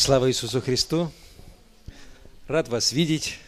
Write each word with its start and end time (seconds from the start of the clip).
Слава 0.00 0.30
Иисусу 0.30 0.62
Христу! 0.62 1.12
Рад 2.48 2.68
вас 2.68 2.90
видеть. 2.90 3.38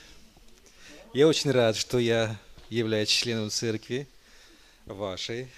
Я 1.15 1.27
очень 1.27 1.51
рад, 1.51 1.77
что 1.77 1.99
я 1.99 2.39
являюсь 2.69 3.09
членом 3.09 3.49
церкви 3.49 4.07
вашей, 4.85 5.49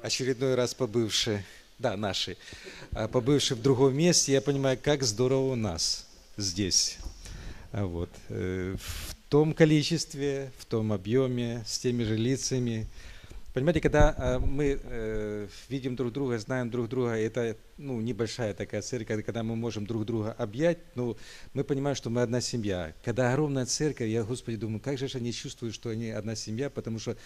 очередной 0.00 0.54
раз 0.54 0.74
побывший, 0.74 1.40
да, 1.80 1.96
нашей, 1.96 2.38
а 2.92 3.08
побывший 3.08 3.56
в 3.56 3.62
другом 3.62 3.96
месте. 3.96 4.30
Я 4.30 4.40
понимаю, 4.40 4.78
как 4.80 5.02
здорово 5.02 5.54
у 5.54 5.56
нас 5.56 6.06
здесь. 6.36 6.98
А 7.72 7.84
вот. 7.84 8.10
Э, 8.28 8.76
в 8.78 9.14
том 9.28 9.52
количестве, 9.52 10.52
в 10.58 10.66
том 10.66 10.92
объеме, 10.92 11.64
с 11.66 11.80
теми 11.80 12.04
же 12.04 12.16
лицами, 12.16 12.86
Понимаете, 13.58 13.80
когда 13.80 14.14
э, 14.16 14.38
мы 14.38 14.78
э, 14.80 15.48
видим 15.68 15.96
друг 15.96 16.12
друга, 16.12 16.38
знаем 16.38 16.70
друг 16.70 16.88
друга, 16.88 17.14
это 17.14 17.56
ну, 17.76 18.00
небольшая 18.00 18.54
такая 18.54 18.82
церковь, 18.82 19.24
когда 19.24 19.42
мы 19.42 19.56
можем 19.56 19.84
друг 19.84 20.06
друга 20.06 20.30
объять, 20.30 20.78
ну, 20.94 21.16
мы 21.54 21.64
понимаем, 21.64 21.96
что 21.96 22.08
мы 22.08 22.22
одна 22.22 22.40
семья. 22.40 22.94
Когда 23.04 23.32
огромная 23.32 23.66
церковь, 23.66 24.06
я, 24.10 24.22
Господи, 24.22 24.58
думаю, 24.58 24.78
как 24.78 24.96
же 24.96 25.08
они 25.12 25.32
чувствуют, 25.32 25.74
что 25.74 25.88
они 25.90 26.10
одна 26.10 26.36
семья, 26.36 26.70
потому 26.70 27.00
что 27.00 27.16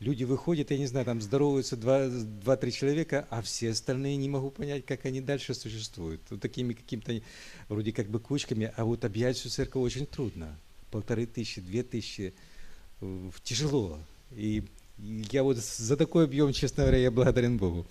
люди 0.00 0.24
выходят, 0.24 0.70
я 0.70 0.78
не 0.78 0.86
знаю, 0.86 1.04
там 1.04 1.20
здороваются 1.20 1.76
два-три 1.76 2.72
человека, 2.72 3.26
а 3.28 3.42
все 3.42 3.72
остальные 3.72 4.16
не 4.16 4.30
могу 4.30 4.50
понять, 4.50 4.86
как 4.86 5.04
они 5.04 5.20
дальше 5.20 5.52
существуют. 5.52 6.22
Вот 6.30 6.40
такими 6.40 6.72
какими-то 6.72 7.20
вроде 7.68 7.92
как 7.92 8.06
бы 8.06 8.18
кучками, 8.18 8.72
а 8.78 8.86
вот 8.86 9.04
объять 9.04 9.36
всю 9.36 9.50
церковь 9.50 9.82
очень 9.82 10.06
трудно. 10.06 10.58
Полторы 10.90 11.26
тысячи, 11.26 11.60
две 11.60 11.82
тысячи, 11.82 12.32
э, 13.02 13.30
тяжело. 13.44 13.98
И 14.30 14.64
я 15.02 15.42
вот 15.42 15.56
за 15.56 15.96
такой 15.96 16.24
объем, 16.24 16.52
честно 16.52 16.84
говоря, 16.84 16.98
я 16.98 17.10
благодарен 17.10 17.58
Богу. 17.58 17.86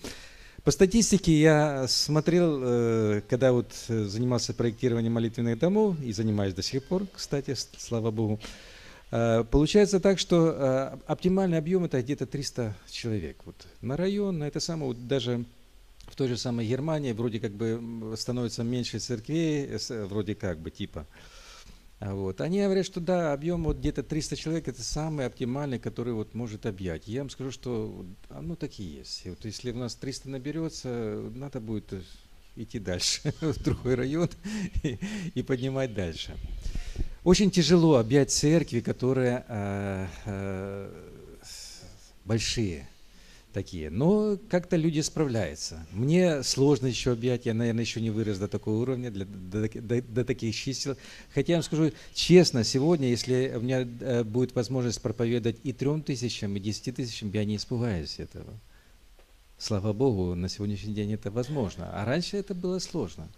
По 0.64 0.70
статистике 0.70 1.32
я 1.40 1.88
смотрел, 1.88 2.60
э, 2.62 3.22
когда 3.28 3.52
вот 3.52 3.72
э, 3.88 4.04
занимался 4.04 4.54
проектированием 4.54 5.12
молитвенных 5.12 5.58
домов, 5.58 5.96
и 6.00 6.12
занимаюсь 6.12 6.54
до 6.54 6.62
сих 6.62 6.84
пор, 6.84 7.06
кстати, 7.12 7.56
слава 7.78 8.12
Богу, 8.12 8.40
э, 9.10 9.44
Получается 9.50 9.98
так, 9.98 10.20
что 10.20 11.00
оптимальный 11.06 11.58
объем 11.58 11.84
это 11.84 12.00
где-то 12.00 12.26
300 12.26 12.76
человек. 12.88 13.38
Вот 13.44 13.56
на 13.80 13.96
район, 13.96 14.38
на 14.38 14.44
это 14.44 14.60
самое, 14.60 14.92
вот 14.92 15.08
даже 15.08 15.44
в 16.06 16.14
той 16.14 16.28
же 16.28 16.36
самой 16.36 16.66
Германии 16.66 17.12
вроде 17.12 17.40
как 17.40 17.52
бы 17.52 18.14
становится 18.16 18.62
меньше 18.62 19.00
церквей, 19.00 19.68
вроде 20.06 20.36
как 20.36 20.60
бы 20.60 20.70
типа. 20.70 21.06
А 22.04 22.14
вот. 22.14 22.40
Они 22.40 22.60
говорят, 22.60 22.84
что 22.84 22.98
да, 22.98 23.32
объем 23.32 23.62
вот 23.62 23.78
где-то 23.78 24.02
300 24.02 24.34
человек 24.34 24.66
это 24.66 24.82
самый 24.82 25.24
оптимальный, 25.24 25.78
который 25.78 26.12
вот 26.12 26.34
может 26.34 26.66
объять. 26.66 27.06
Я 27.06 27.20
вам 27.20 27.30
скажу, 27.30 27.52
что 27.52 28.04
ну 28.28 28.56
так 28.56 28.76
и 28.80 28.82
есть. 28.82 29.24
И 29.24 29.30
вот 29.30 29.44
если 29.44 29.70
у 29.70 29.76
нас 29.76 29.94
300 29.94 30.28
наберется, 30.28 31.30
надо 31.32 31.60
будет 31.60 31.94
идти 32.56 32.80
дальше 32.80 33.32
в 33.40 33.62
другой 33.62 33.94
район 33.94 34.28
и, 34.82 34.98
и 35.34 35.42
поднимать 35.44 35.94
дальше. 35.94 36.36
Очень 37.22 37.52
тяжело 37.52 37.94
объять 37.94 38.32
церкви, 38.32 38.80
которые 38.80 39.44
э, 39.46 40.06
э, 40.24 41.08
большие 42.24 42.88
такие. 43.52 43.90
Но 43.90 44.38
как-то 44.48 44.76
люди 44.76 45.00
справляются. 45.00 45.86
Мне 45.92 46.42
сложно 46.42 46.86
еще 46.86 47.12
объять, 47.12 47.46
я, 47.46 47.54
наверное, 47.54 47.84
еще 47.84 48.00
не 48.00 48.10
вырос 48.10 48.38
до 48.38 48.48
такого 48.48 48.80
уровня, 48.80 49.10
для, 49.10 49.24
до, 49.24 49.68
до, 49.68 50.02
до 50.02 50.24
таких 50.24 50.54
чисел. 50.54 50.96
Хотя 51.34 51.52
я 51.52 51.56
вам 51.58 51.62
скажу 51.62 51.92
честно, 52.14 52.64
сегодня, 52.64 53.08
если 53.08 53.52
у 53.56 53.60
меня 53.60 53.86
э, 54.00 54.24
будет 54.24 54.54
возможность 54.54 55.00
проповедовать 55.00 55.58
и 55.62 55.72
трем 55.72 56.02
тысячам, 56.02 56.56
и 56.56 56.60
десяти 56.60 56.92
тысячам, 56.92 57.30
я 57.30 57.44
не 57.44 57.56
испугаюсь 57.56 58.18
этого. 58.18 58.52
Слава 59.58 59.92
Богу, 59.92 60.34
на 60.34 60.48
сегодняшний 60.48 60.94
день 60.94 61.12
это 61.12 61.30
возможно. 61.30 61.90
А 61.92 62.04
раньше 62.04 62.36
это 62.36 62.54
было 62.54 62.80
сложно. 62.80 63.28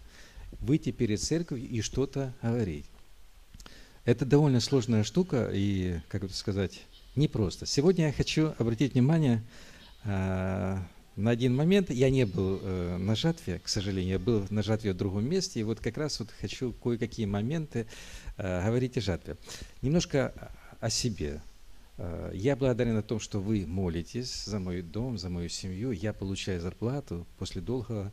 Выйти 0.59 0.91
перед 0.91 1.21
церковью 1.21 1.69
и 1.69 1.81
что-то 1.81 2.33
говорить. 2.41 2.85
Это 4.05 4.25
довольно 4.25 4.59
сложная 4.59 5.03
штука 5.03 5.49
и, 5.51 5.99
как 6.09 6.23
это 6.23 6.33
сказать, 6.33 6.81
непросто. 7.15 7.65
Сегодня 7.65 8.07
я 8.07 8.11
хочу 8.11 8.53
обратить 8.57 8.93
внимание 8.93 9.43
на 10.05 11.31
один 11.31 11.55
момент 11.55 11.89
я 11.89 12.09
не 12.09 12.25
был 12.25 12.59
э, 12.61 12.97
на 12.97 13.15
жатве, 13.15 13.59
к 13.59 13.67
сожалению, 13.67 14.13
я 14.13 14.19
был 14.19 14.45
на 14.49 14.61
жатве 14.61 14.93
в 14.93 14.97
другом 14.97 15.27
месте, 15.27 15.59
и 15.59 15.63
вот 15.63 15.79
как 15.79 15.97
раз 15.97 16.19
вот 16.19 16.29
хочу 16.41 16.73
кое-какие 16.73 17.25
моменты 17.25 17.87
э, 18.37 18.65
говорить 18.65 18.97
о 18.97 19.01
жатве. 19.01 19.37
Немножко 19.81 20.51
о 20.79 20.89
себе. 20.89 21.41
Я 22.33 22.57
благодарен 22.57 22.97
о 22.97 23.01
том, 23.01 23.21
что 23.21 23.39
вы 23.39 23.65
молитесь 23.65 24.43
за 24.43 24.59
мой 24.59 24.81
дом, 24.81 25.17
за 25.17 25.29
мою 25.29 25.47
семью. 25.47 25.91
Я 25.91 26.11
получаю 26.11 26.59
зарплату 26.59 27.25
после 27.37 27.61
долгого 27.61 28.11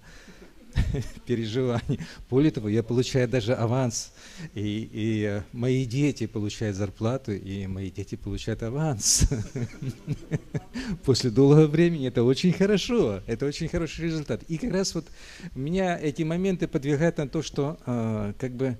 переживаний. 1.26 2.00
Более 2.30 2.50
того, 2.50 2.68
я 2.68 2.82
получаю 2.82 3.28
даже 3.28 3.54
аванс, 3.54 4.12
и, 4.54 4.88
и 4.92 5.24
э, 5.24 5.42
мои 5.52 5.84
дети 5.84 6.26
получают 6.26 6.76
зарплату, 6.76 7.32
и 7.32 7.66
мои 7.66 7.90
дети 7.90 8.14
получают 8.14 8.62
аванс. 8.62 9.28
После 11.04 11.30
долгого 11.30 11.66
времени 11.66 12.08
это 12.08 12.22
очень 12.22 12.52
хорошо, 12.52 13.20
это 13.26 13.46
очень 13.46 13.68
хороший 13.68 14.04
результат. 14.04 14.42
И 14.44 14.58
как 14.58 14.72
раз 14.72 14.94
вот 14.94 15.06
меня 15.54 15.98
эти 15.98 16.22
моменты 16.22 16.68
подвигают 16.68 17.18
на 17.18 17.28
то, 17.28 17.42
что 17.42 17.78
э, 17.86 18.34
как 18.38 18.52
бы 18.52 18.78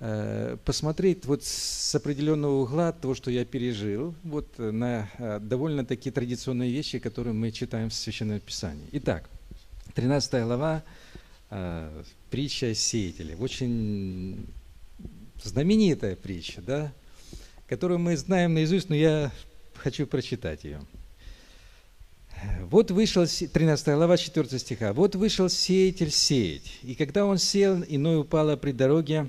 э, 0.00 0.56
посмотреть 0.64 1.24
вот 1.26 1.44
с 1.44 1.94
определенного 1.94 2.62
угла 2.62 2.92
то, 2.92 3.14
что 3.14 3.30
я 3.30 3.44
пережил, 3.44 4.14
вот 4.22 4.58
на 4.58 5.08
довольно 5.40 5.84
такие 5.84 6.12
традиционные 6.12 6.70
вещи, 6.72 6.98
которые 6.98 7.34
мы 7.34 7.50
читаем 7.50 7.90
в 7.90 7.94
Священном 7.94 8.40
Писании. 8.40 8.86
Итак, 8.92 9.28
13 9.94 10.44
глава, 10.44 10.82
э, 11.50 12.02
притча 12.30 12.74
сеятеля. 12.74 13.36
Очень 13.36 14.46
знаменитая 15.42 16.16
притча, 16.16 16.62
да, 16.62 16.92
которую 17.68 17.98
мы 17.98 18.16
знаем 18.16 18.54
наизусть, 18.54 18.88
но 18.88 18.94
я 18.94 19.30
хочу 19.76 20.06
прочитать 20.06 20.64
ее. 20.64 20.80
Вот 22.62 22.90
вышел, 22.90 23.24
13 23.26 23.94
глава, 23.94 24.16
4 24.16 24.58
стиха. 24.58 24.92
«Вот 24.92 25.14
вышел 25.14 25.48
сеятель 25.48 26.10
сеять, 26.10 26.78
и 26.82 26.94
когда 26.94 27.24
он 27.24 27.38
сел, 27.38 27.84
иной 27.86 28.20
упало 28.20 28.56
при 28.56 28.72
дороге, 28.72 29.28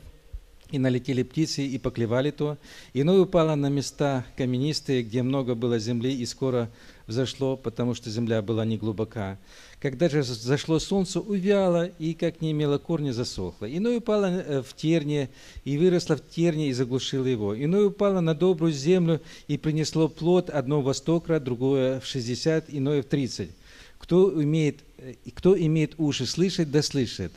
и 0.73 0.79
налетели 0.79 1.21
птицы, 1.21 1.63
и 1.63 1.77
поклевали 1.77 2.31
то. 2.31 2.57
Иной 2.95 3.21
упало 3.21 3.53
на 3.53 3.69
места 3.69 4.25
каменистые, 4.35 5.03
где 5.03 5.21
много 5.21 5.53
было 5.53 5.77
земли, 5.77 6.11
и 6.11 6.25
скоро 6.25 6.67
взошло, 7.05 7.55
потому 7.55 7.93
что 7.93 8.09
земля 8.09 8.41
была 8.41 8.65
не 8.65 8.77
глубока. 8.77 9.37
Когда 9.83 10.07
же 10.07 10.23
зашло 10.23 10.79
солнце, 10.79 11.19
увяло, 11.19 11.87
и, 11.99 12.13
как 12.13 12.39
не 12.39 12.51
имело 12.51 12.77
корня, 12.77 13.11
засохло. 13.11 13.65
Иное 13.65 13.97
упало 13.97 14.27
э, 14.27 14.61
в 14.61 14.73
терне, 14.77 15.29
и 15.65 15.77
выросло 15.77 16.15
в 16.15 16.25
терне, 16.25 16.69
и 16.69 16.71
заглушило 16.71 17.25
его. 17.25 17.53
Иное 17.53 17.87
упало 17.87 18.21
на 18.21 18.33
добрую 18.33 18.71
землю, 18.71 19.19
и 19.49 19.57
принесло 19.57 20.07
плод, 20.07 20.49
одно 20.49 20.81
во 20.81 20.93
сто 20.93 21.19
крат, 21.19 21.43
другое 21.43 21.99
в 21.99 22.05
шестьдесят, 22.05 22.67
иное 22.69 23.03
в 23.03 23.07
тридцать. 23.07 23.49
Кто 23.97 24.41
имеет, 24.41 24.77
э, 24.99 25.15
кто 25.35 25.59
имеет 25.59 25.95
уши 25.97 26.27
слышать, 26.27 26.71
да 26.71 26.81
слышит. 26.81 27.33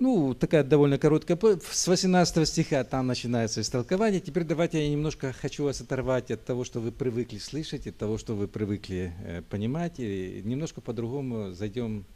Ну, 0.00 0.32
такая 0.32 0.64
довольно 0.64 0.96
короткая, 0.96 1.38
с 1.70 1.86
18 1.86 2.48
стиха 2.48 2.82
там 2.84 3.06
начинается 3.06 3.60
истолкование. 3.60 4.18
Теперь 4.18 4.44
давайте 4.44 4.82
я 4.82 4.88
немножко 4.88 5.34
хочу 5.34 5.64
вас 5.64 5.82
оторвать 5.82 6.30
от 6.30 6.42
того, 6.42 6.64
что 6.64 6.80
вы 6.80 6.90
привыкли 6.90 7.36
слышать, 7.36 7.86
от 7.86 7.98
того, 7.98 8.16
что 8.16 8.34
вы 8.34 8.48
привыкли 8.48 9.12
э, 9.22 9.42
понимать, 9.42 9.96
и 9.98 10.40
немножко 10.42 10.80
по-другому 10.80 11.52
зайдем 11.52 12.06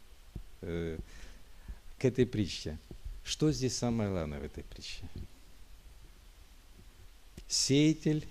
э, 0.61 0.97
к 1.99 2.05
этой 2.05 2.25
притче. 2.25 2.79
Что 3.23 3.51
здесь 3.51 3.77
самое 3.77 4.09
главное 4.09 4.39
в 4.39 4.43
этой 4.43 4.63
притче? 4.63 5.07
Сеятель, 7.47 8.25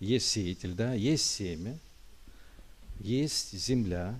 есть 0.00 0.30
сеятель, 0.30 0.72
да, 0.72 0.94
есть 0.94 1.26
семя, 1.26 1.78
есть 3.00 3.52
земля, 3.52 4.18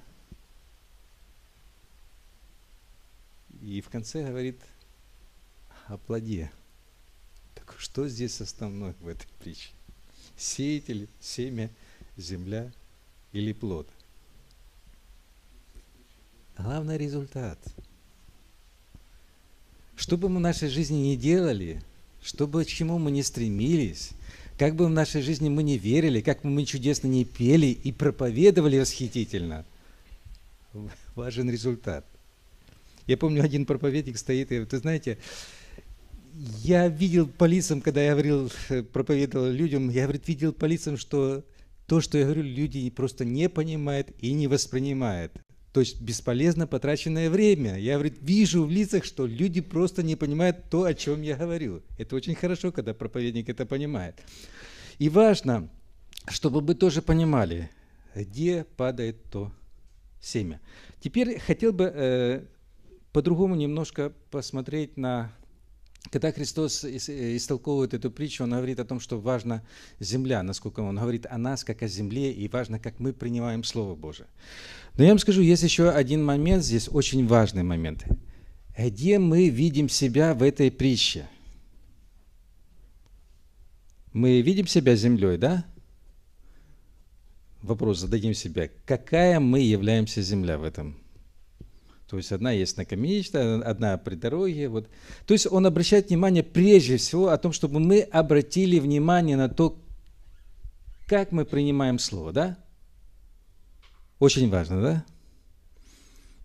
И 3.63 3.81
в 3.81 3.89
конце 3.89 4.25
говорит 4.25 4.61
о 5.87 5.97
плоде. 5.97 6.51
Так 7.55 7.75
что 7.79 8.09
здесь 8.09 8.41
основное 8.41 8.95
в 9.01 9.09
этой 9.09 9.27
притче? 9.41 9.71
Сеятель, 10.37 11.09
семя, 11.21 11.71
земля 12.17 12.71
или 13.33 13.53
плод? 13.53 13.89
Главный 16.57 16.99
результат. 16.99 17.59
Что 19.97 20.17
бы 20.17 20.29
мы 20.29 20.37
в 20.37 20.41
нашей 20.41 20.69
жизни 20.69 20.97
не 20.97 21.17
делали, 21.17 21.83
что 22.23 22.47
бы 22.47 22.65
к 22.65 22.69
чему 22.69 22.99
мы 22.99 23.11
не 23.11 23.25
стремились, 23.25 24.11
как 24.57 24.77
бы 24.77 24.87
в 24.87 24.91
нашей 24.91 25.23
жизни 25.23 25.49
мы 25.49 25.65
не 25.65 25.79
верили, 25.79 26.21
как 26.21 26.43
бы 26.43 26.51
мы 26.51 26.65
чудесно 26.65 27.09
не 27.09 27.25
пели 27.25 27.67
и 27.67 27.91
проповедовали 27.91 28.79
восхитительно, 28.79 29.65
важен 31.17 31.51
результат– 31.51 32.07
я 33.09 33.17
помню, 33.17 33.43
один 33.43 33.67
проповедник 33.67 34.19
стоит, 34.19 34.53
и, 34.53 34.61
вы 34.61 34.79
знаете, 34.79 35.19
я 36.63 36.89
видел 36.89 37.27
по 37.27 37.47
лицам, 37.47 37.81
когда 37.81 38.03
я 38.03 38.13
говорил, 38.13 38.53
э, 38.69 38.83
проповедовал 38.83 39.51
людям, 39.51 39.89
я, 39.89 40.05
говорит, 40.05 40.29
видел 40.29 40.53
по 40.53 40.67
лицам, 40.67 40.97
что 40.97 41.45
то, 41.87 42.01
что 42.01 42.19
я 42.19 42.25
говорю, 42.25 42.43
люди 42.43 42.89
просто 42.91 43.25
не 43.25 43.49
понимают 43.49 44.11
и 44.21 44.33
не 44.33 44.47
воспринимают. 44.47 45.33
То 45.73 45.81
есть 45.81 46.01
бесполезно 46.01 46.67
потраченное 46.67 47.31
время. 47.31 47.79
Я 47.79 47.95
говорит, 47.95 48.19
вижу 48.21 48.65
в 48.65 48.71
лицах, 48.71 49.05
что 49.05 49.27
люди 49.27 49.61
просто 49.61 50.03
не 50.03 50.17
понимают 50.17 50.69
то, 50.71 50.85
о 50.85 50.95
чем 50.95 51.23
я 51.23 51.37
говорю. 51.37 51.83
Это 51.99 52.15
очень 52.15 52.35
хорошо, 52.35 52.73
когда 52.73 52.95
проповедник 52.95 53.49
это 53.49 53.65
понимает. 53.65 54.21
И 54.99 55.09
важно, 55.09 55.69
чтобы 56.29 56.61
вы 56.61 56.75
тоже 56.75 57.01
понимали, 57.01 57.71
где 58.15 58.65
падает 58.77 59.23
то 59.31 59.51
семя. 60.21 60.61
Теперь 61.01 61.39
хотел 61.39 61.73
бы 61.73 61.91
э, 61.95 62.43
по-другому 63.13 63.55
немножко 63.55 64.13
посмотреть 64.31 64.97
на 64.97 65.33
когда 66.11 66.33
Христос 66.33 66.85
истолковывает 66.85 67.93
эту 67.93 68.11
притчу, 68.11 68.45
он 68.45 68.51
говорит 68.51 68.81
о 68.81 68.85
том, 68.85 68.99
что 68.99 69.21
важна 69.21 69.63
земля, 70.01 70.43
насколько 70.43 70.81
он 70.81 70.97
говорит 70.97 71.27
о 71.29 71.37
нас, 71.37 71.65
как 71.65 71.83
о 71.83 71.89
земле, 71.89 72.33
и 72.33 72.49
важно, 72.49 72.79
как 72.79 72.99
мы 72.99 73.13
принимаем 73.13 73.63
Слово 73.63 73.95
Божие. 73.95 74.27
Но 74.97 75.05
я 75.05 75.11
вам 75.11 75.19
скажу, 75.19 75.43
есть 75.43 75.63
еще 75.63 75.91
один 75.91 76.25
момент 76.25 76.65
здесь, 76.65 76.89
очень 76.91 77.27
важный 77.27 77.63
момент. 77.63 78.07
Где 78.77 79.19
мы 79.19 79.49
видим 79.49 79.89
себя 79.89 80.35
в 80.35 80.43
этой 80.43 80.71
притче? 80.71 81.29
Мы 84.13 84.41
видим 84.41 84.67
себя 84.67 84.95
землей, 84.95 85.37
да? 85.37 85.67
Вопрос 87.61 87.99
зададим 87.99 88.35
себе, 88.35 88.71
какая 88.87 89.41
мы 89.41 89.61
являемся 89.61 90.23
земля 90.23 90.59
в 90.59 90.63
этом 90.63 90.97
то 92.09 92.17
есть 92.17 92.33
одна 92.33 92.53
есть 92.53 92.77
на 92.79 92.87
каменичной, 92.87 93.61
одна 93.61 93.99
при 93.99 94.15
дороге. 94.15 94.69
Вот. 94.69 94.89
То 95.27 95.35
есть 95.35 95.47
он 95.51 95.67
обращает 95.67 96.09
внимание 96.09 96.43
прежде 96.43 96.97
всего 96.97 97.29
о 97.29 97.37
том, 97.37 97.53
чтобы 97.53 97.81
мы 97.81 98.01
обратили 98.01 98.79
внимание 98.79 99.37
на 99.37 99.51
то, 99.51 99.79
как 101.07 101.33
мы 101.33 101.45
принимаем 101.45 101.99
слово, 101.99 102.33
да? 102.33 102.59
Очень 104.19 104.49
важно, 104.49 104.83
да? 104.83 105.05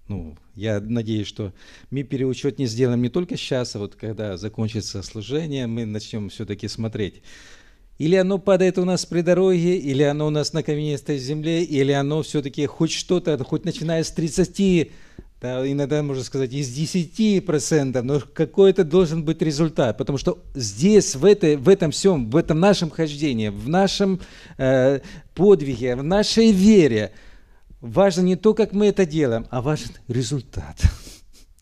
Ну, 0.09 0.37
я 0.55 0.81
надеюсь, 0.81 1.27
что 1.27 1.53
мы 1.89 2.03
переучет 2.03 2.59
не 2.59 2.65
сделаем 2.65 3.01
не 3.01 3.09
только 3.09 3.37
сейчас, 3.37 3.75
а 3.75 3.79
вот 3.79 3.95
когда 3.95 4.35
закончится 4.35 5.01
служение, 5.01 5.65
мы 5.65 5.85
начнем 5.85 6.29
все-таки 6.29 6.67
смотреть. 6.67 7.23
Или 7.99 8.15
оно 8.15 8.39
падает 8.39 8.77
у 8.77 8.85
нас 8.85 9.05
при 9.05 9.21
дороге, 9.21 9.77
или 9.77 10.03
оно 10.03 10.27
у 10.27 10.29
нас 10.29 10.53
на 10.53 10.63
каменистой 10.63 11.17
земле, 11.19 11.63
или 11.63 11.91
оно 11.91 12.23
все-таки 12.23 12.65
хоть 12.65 12.91
что-то, 12.91 13.41
хоть 13.43 13.65
начиная 13.65 14.03
с 14.03 14.11
30 14.11 14.91
да, 15.43 15.69
иногда 15.69 16.01
можно 16.01 16.23
сказать 16.23 16.53
из 16.53 16.69
10%, 16.69 18.01
но 18.01 18.21
какой-то 18.21 18.85
должен 18.85 19.25
быть 19.25 19.41
результат, 19.41 19.97
потому 19.97 20.17
что 20.17 20.41
здесь, 20.55 21.15
в, 21.15 21.25
этой, 21.25 21.57
в 21.57 21.67
этом 21.67 21.91
всем, 21.91 22.29
в 22.29 22.37
этом 22.37 22.61
нашем 22.61 22.89
хождении, 22.89 23.49
в 23.49 23.67
нашем 23.67 24.21
э, 24.57 25.01
подвиге, 25.35 25.97
в 25.97 26.03
нашей 26.03 26.53
вере, 26.53 27.11
важно 27.81 28.21
не 28.21 28.37
то, 28.37 28.53
как 28.53 28.71
мы 28.71 28.87
это 28.87 29.05
делаем, 29.05 29.45
а 29.49 29.61
важен 29.61 29.91
результат. 30.07 30.81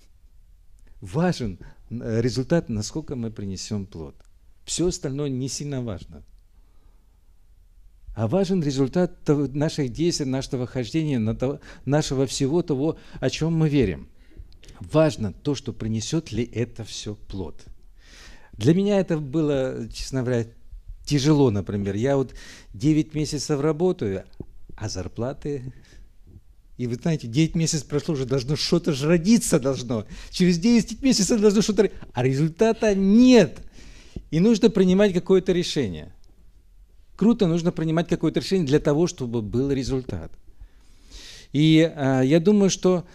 Важен 1.01 1.57
э, 1.89 2.21
результат, 2.21 2.69
насколько 2.69 3.15
мы 3.15 3.31
принесем 3.31 3.87
плод. 3.87 4.15
Все 4.71 4.87
остальное 4.87 5.27
не 5.27 5.49
сильно 5.49 5.81
важно 5.81 6.23
а 8.13 8.27
важен 8.27 8.63
результат 8.63 9.27
наших 9.27 9.91
действий, 9.91 10.25
нашего 10.25 10.65
хождения, 10.65 11.19
нашего 11.85 12.25
всего 12.25 12.61
того, 12.61 12.97
о 13.19 13.29
чем 13.29 13.53
мы 13.53 13.67
верим. 13.67 14.07
Важно 14.79 15.33
то, 15.33 15.55
что 15.55 15.73
принесет 15.73 16.31
ли 16.31 16.43
это 16.43 16.85
все 16.85 17.15
плод. 17.15 17.65
Для 18.53 18.73
меня 18.73 18.99
это 18.99 19.17
было, 19.17 19.89
честно 19.93 20.23
говоря, 20.23 20.45
тяжело, 21.05 21.51
например. 21.51 21.95
Я 21.95 22.15
вот 22.15 22.33
9 22.73 23.13
месяцев 23.13 23.59
работаю, 23.59 24.23
а 24.77 24.87
зарплаты... 24.87 25.73
И 26.77 26.87
вы 26.87 26.95
знаете, 26.95 27.27
9 27.27 27.55
месяцев 27.55 27.87
прошло, 27.87 28.13
уже 28.13 28.25
должно 28.25 28.55
что-то 28.55 28.93
же 28.93 29.07
родиться 29.07 29.59
должно. 29.59 30.05
Через 30.31 30.57
10 30.59 31.01
месяцев 31.01 31.39
должно 31.39 31.61
что-то... 31.61 31.91
А 32.13 32.23
результата 32.23 32.95
нет. 32.95 33.59
И 34.31 34.39
нужно 34.39 34.69
принимать 34.69 35.13
какое-то 35.13 35.51
решение– 35.51 36.11
круто, 37.21 37.45
нужно 37.45 37.71
принимать 37.71 38.07
какое-то 38.07 38.39
решение 38.39 38.65
для 38.65 38.79
того, 38.79 39.05
чтобы 39.05 39.43
был 39.43 39.71
результат. 39.71 40.31
И 41.53 41.79
а, 41.95 42.21
я 42.21 42.39
думаю, 42.39 42.71
что 42.71 43.05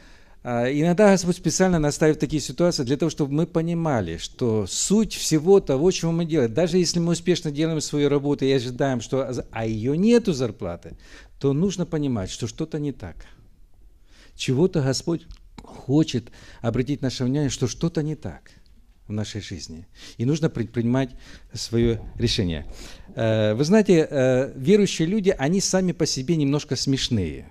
а, 0.45 0.71
иногда 0.71 1.11
Господь 1.11 1.35
специально 1.35 1.81
наставит 1.81 2.21
такие 2.21 2.41
ситуации 2.41 2.85
для 2.85 2.97
того, 2.97 3.11
чтобы 3.11 3.33
мы 3.33 3.49
понимали, 3.49 4.19
что 4.19 4.69
суть 4.69 5.13
всего 5.13 5.59
того, 5.59 5.91
чего 5.91 6.13
мы 6.13 6.25
делаем, 6.25 6.55
даже 6.55 6.79
если 6.79 7.01
мы 7.01 7.15
успешно 7.15 7.51
делаем 7.51 7.81
свою 7.81 8.09
работу 8.09 8.45
и 8.45 8.53
ожидаем, 8.53 9.01
что 9.01 9.29
а 9.51 9.67
ее 9.67 9.99
нету 9.99 10.33
зарплаты, 10.33 10.97
то 11.41 11.53
нужно 11.53 11.85
понимать, 11.85 12.31
что 12.31 12.47
что-то 12.47 12.79
не 12.79 12.93
так. 12.93 13.17
Чего-то 14.37 14.83
Господь 14.83 15.27
хочет 15.65 16.31
обратить 16.61 17.03
наше 17.03 17.25
внимание, 17.25 17.51
что 17.51 17.67
что-то 17.67 18.05
не 18.05 18.15
так 18.15 18.53
в 19.09 19.13
нашей 19.13 19.41
жизни. 19.41 19.87
И 20.19 20.25
нужно 20.25 20.51
предпринимать 20.51 21.11
свое 21.53 22.01
решение. 22.17 22.67
Э, 23.15 23.55
вы 23.55 23.65
знаете, 23.65 24.07
э, 24.09 24.53
верующие 24.57 25.07
люди, 25.07 25.35
они 25.39 25.61
сами 25.61 25.93
по 25.93 26.07
себе 26.07 26.37
немножко 26.37 26.77
смешные. 26.77 27.49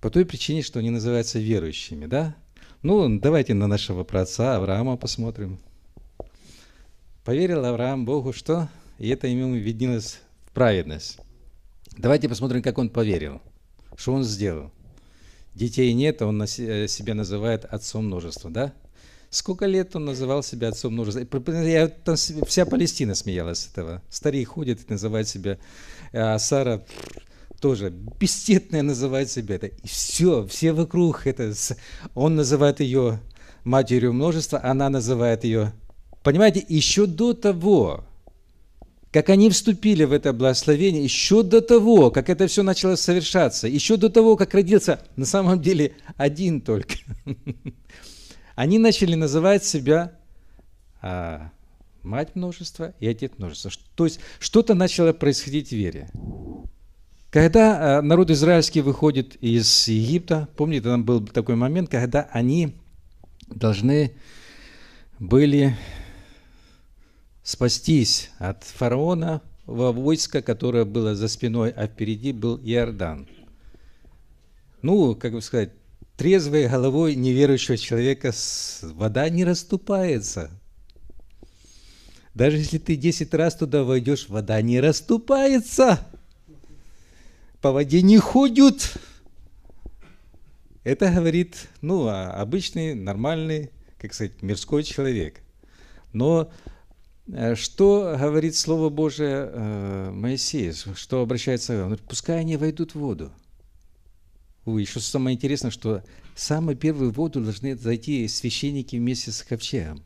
По 0.00 0.10
той 0.10 0.26
причине, 0.26 0.62
что 0.62 0.80
они 0.80 0.90
называются 0.90 1.38
верующими, 1.38 2.06
да? 2.06 2.34
Ну, 2.82 3.18
давайте 3.18 3.54
на 3.54 3.66
нашего 3.66 4.04
праотца 4.04 4.56
Авраама 4.56 4.96
посмотрим. 4.96 5.58
Поверил 7.24 7.64
Авраам 7.64 8.04
Богу, 8.04 8.34
что? 8.34 8.68
И 8.98 9.08
это 9.08 9.26
ему 9.26 9.54
виднелось 9.54 10.20
в 10.44 10.50
праведность. 10.50 11.18
Давайте 11.96 12.28
посмотрим, 12.28 12.60
как 12.60 12.76
он 12.76 12.90
поверил. 12.90 13.40
Что 13.96 14.12
он 14.12 14.24
сделал? 14.24 14.70
Детей 15.54 15.92
нет, 15.92 16.20
он 16.20 16.42
э, 16.42 16.46
себя 16.88 17.14
называет 17.14 17.64
отцом 17.64 18.06
множества, 18.06 18.50
да? 18.50 18.74
Сколько 19.34 19.66
лет 19.66 19.96
он 19.96 20.04
называл 20.04 20.44
себя 20.44 20.68
отцом 20.68 20.92
множества? 20.92 21.26
Я, 21.64 21.88
там, 21.88 22.14
вся 22.14 22.64
Палестина 22.66 23.16
смеялась 23.16 23.66
этого. 23.66 24.00
Старик 24.08 24.50
ходит 24.50 24.82
и 24.82 24.92
называет 24.92 25.26
себя, 25.26 25.58
а 26.12 26.38
Сара 26.38 26.84
тоже 27.60 27.90
бесстетная 27.90 28.82
называет 28.82 29.28
себя 29.28 29.56
это. 29.56 29.66
И 29.66 29.88
все, 29.88 30.46
все 30.46 30.72
вокруг 30.72 31.26
это. 31.26 31.52
Он 32.14 32.36
называет 32.36 32.78
ее 32.78 33.18
матерью 33.64 34.12
множества, 34.12 34.60
она 34.62 34.88
называет 34.88 35.42
ее. 35.42 35.72
Понимаете, 36.22 36.64
еще 36.68 37.06
до 37.06 37.34
того, 37.34 38.04
как 39.10 39.30
они 39.30 39.50
вступили 39.50 40.04
в 40.04 40.12
это 40.12 40.32
благословение, 40.32 41.02
еще 41.02 41.42
до 41.42 41.60
того, 41.60 42.12
как 42.12 42.30
это 42.30 42.46
все 42.46 42.62
начало 42.62 42.94
совершаться, 42.94 43.66
еще 43.66 43.96
до 43.96 44.10
того, 44.10 44.36
как 44.36 44.54
родился 44.54 45.00
на 45.16 45.26
самом 45.26 45.60
деле 45.60 45.96
один 46.16 46.60
только. 46.60 46.94
они 48.54 48.78
начали 48.78 49.14
называть 49.14 49.64
себя 49.64 50.12
а, 51.02 51.50
мать 52.02 52.34
множества 52.34 52.94
и 53.00 53.06
отец 53.06 53.32
множества. 53.38 53.70
То 53.94 54.04
есть 54.04 54.20
что-то 54.38 54.74
начало 54.74 55.12
происходить 55.12 55.68
в 55.68 55.72
вере. 55.72 56.08
Когда 57.30 57.98
а, 57.98 58.02
народ 58.02 58.30
израильский 58.30 58.80
выходит 58.80 59.36
из 59.36 59.88
Египта, 59.88 60.48
помните, 60.56 60.82
там 60.84 61.04
был 61.04 61.26
такой 61.26 61.56
момент, 61.56 61.90
когда 61.90 62.28
они 62.30 62.76
должны 63.48 64.12
были 65.18 65.76
спастись 67.42 68.30
от 68.38 68.64
фараона 68.64 69.42
во 69.66 69.92
войско, 69.92 70.42
которое 70.42 70.84
было 70.84 71.14
за 71.14 71.28
спиной, 71.28 71.70
а 71.70 71.86
впереди 71.86 72.32
был 72.32 72.58
Иордан. 72.62 73.28
Ну, 74.82 75.14
как 75.14 75.32
бы 75.32 75.42
сказать, 75.42 75.72
трезвой 76.16 76.68
головой 76.68 77.14
неверующего 77.14 77.76
человека 77.76 78.32
вода 78.82 79.28
не 79.28 79.44
расступается. 79.44 80.50
Даже 82.34 82.56
если 82.56 82.78
ты 82.78 82.96
10 82.96 83.32
раз 83.34 83.54
туда 83.54 83.84
войдешь, 83.84 84.28
вода 84.28 84.60
не 84.60 84.80
расступается. 84.80 86.04
По 87.60 87.72
воде 87.72 88.02
не 88.02 88.18
ходят. 88.18 88.98
Это 90.82 91.10
говорит, 91.10 91.68
ну, 91.80 92.08
а 92.08 92.32
обычный, 92.32 92.94
нормальный, 92.94 93.70
как 93.98 94.12
сказать, 94.12 94.42
мирской 94.42 94.82
человек. 94.82 95.40
Но 96.12 96.52
э, 97.28 97.54
что 97.54 98.16
говорит 98.18 98.54
Слово 98.54 98.90
Божие 98.90 99.48
э, 99.50 100.10
Моисею? 100.10 100.74
Что 100.94 101.22
обращается? 101.22 101.72
Он 101.74 101.86
говорит, 101.86 102.04
пускай 102.06 102.40
они 102.40 102.56
войдут 102.56 102.94
в 102.94 102.98
воду. 102.98 103.32
Ой, 104.64 104.82
еще 104.82 105.00
самое 105.00 105.36
интересное, 105.36 105.70
что 105.70 106.02
самую 106.34 106.76
первую 106.76 107.10
воду 107.10 107.40
должны 107.40 107.76
зайти 107.76 108.26
священники 108.28 108.96
вместе 108.96 109.30
с 109.30 109.42
ковчегом. 109.42 110.02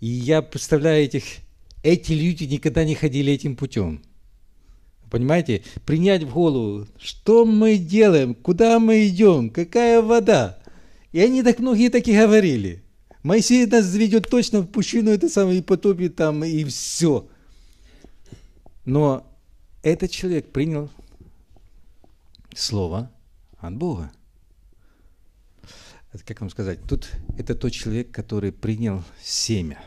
И 0.00 0.06
я 0.06 0.42
представляю 0.42 1.04
этих, 1.04 1.24
эти 1.82 2.12
люди 2.12 2.44
никогда 2.44 2.84
не 2.84 2.94
ходили 2.94 3.32
этим 3.32 3.56
путем. 3.56 4.02
Понимаете? 5.10 5.62
Принять 5.84 6.22
в 6.22 6.32
голову, 6.32 6.86
что 6.98 7.44
мы 7.44 7.76
делаем, 7.76 8.34
куда 8.34 8.78
мы 8.78 9.08
идем, 9.08 9.50
какая 9.50 10.02
вода. 10.02 10.58
И 11.12 11.20
они 11.20 11.42
так 11.42 11.58
многие 11.58 11.88
так 11.88 12.06
и 12.06 12.16
говорили. 12.16 12.82
Моисей 13.22 13.66
нас 13.66 13.84
заведет 13.84 14.28
точно 14.30 14.60
в 14.60 14.66
пучину, 14.66 15.10
это 15.10 15.28
самое, 15.28 15.58
и 15.58 15.62
потопит 15.62 16.16
там, 16.16 16.44
и 16.44 16.64
все. 16.64 17.28
Но 18.84 19.26
этот 19.82 20.10
человек 20.10 20.50
принял 20.50 20.88
слово, 22.54 23.10
От 23.58 23.76
Бога. 23.76 24.10
Это, 26.12 26.24
как 26.24 26.40
вам 26.40 26.50
сказать, 26.50 26.78
тут 26.88 27.10
это 27.36 27.54
тот 27.54 27.72
человек, 27.72 28.10
который 28.10 28.52
принял 28.52 29.02
семя. 29.22 29.78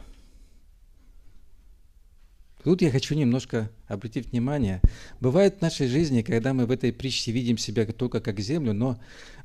Тут 2.63 2.83
я 2.83 2.91
хочу 2.91 3.15
немножко 3.15 3.71
обратить 3.87 4.31
внимание. 4.31 4.81
Бывает 5.19 5.57
в 5.57 5.61
нашей 5.61 5.87
жизни, 5.87 6.21
когда 6.21 6.53
мы 6.53 6.67
в 6.67 6.71
этой 6.71 6.93
притче 6.93 7.31
видим 7.31 7.57
себя 7.57 7.85
только 7.87 8.21
как 8.21 8.39
землю, 8.39 8.73
но 8.73 8.99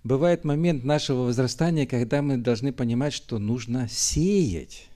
бывает 0.04 0.44
момент 0.44 0.84
нашего 0.84 1.22
возрастания, 1.22 1.86
когда 1.86 2.20
мы 2.20 2.36
должны 2.36 2.72
понимать, 2.72 3.14
что 3.14 3.38
нужно 3.38 3.88
сеять. 3.88 4.88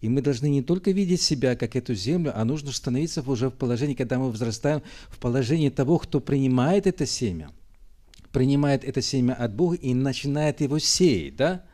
И 0.00 0.08
мы 0.08 0.22
должны 0.22 0.48
не 0.48 0.62
только 0.62 0.92
видеть 0.92 1.20
себя 1.20 1.54
как 1.54 1.76
эту 1.76 1.94
землю, 1.94 2.32
а 2.34 2.46
нужно 2.46 2.72
становиться 2.72 3.20
уже 3.20 3.50
в 3.50 3.54
положении, 3.54 3.94
когда 3.94 4.18
мы 4.18 4.30
возрастаем, 4.30 4.82
в 5.10 5.18
положении 5.18 5.68
того, 5.68 5.98
кто 5.98 6.20
принимает 6.20 6.86
это 6.86 7.04
семя. 7.04 7.50
Принимает 8.32 8.84
это 8.84 9.02
семя 9.02 9.34
от 9.34 9.54
Бога 9.54 9.76
и 9.76 9.92
начинает 9.94 10.60
его 10.60 10.78
сеять, 10.78 11.36
да? 11.36 11.64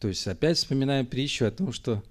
То 0.00 0.08
есть 0.08 0.26
опять 0.26 0.56
вспоминаем 0.56 1.06
притчу 1.06 1.44
о 1.44 1.50
том, 1.50 1.72
что 1.72 2.02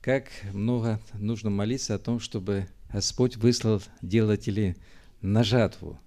как 0.00 0.30
много 0.52 1.00
нужно 1.14 1.48
молиться 1.48 1.94
о 1.94 1.98
том, 1.98 2.18
чтобы 2.18 2.66
Господь 2.92 3.36
выслал 3.36 3.80
делателей 4.02 4.76
на 5.20 5.44
жатву. 5.44 5.98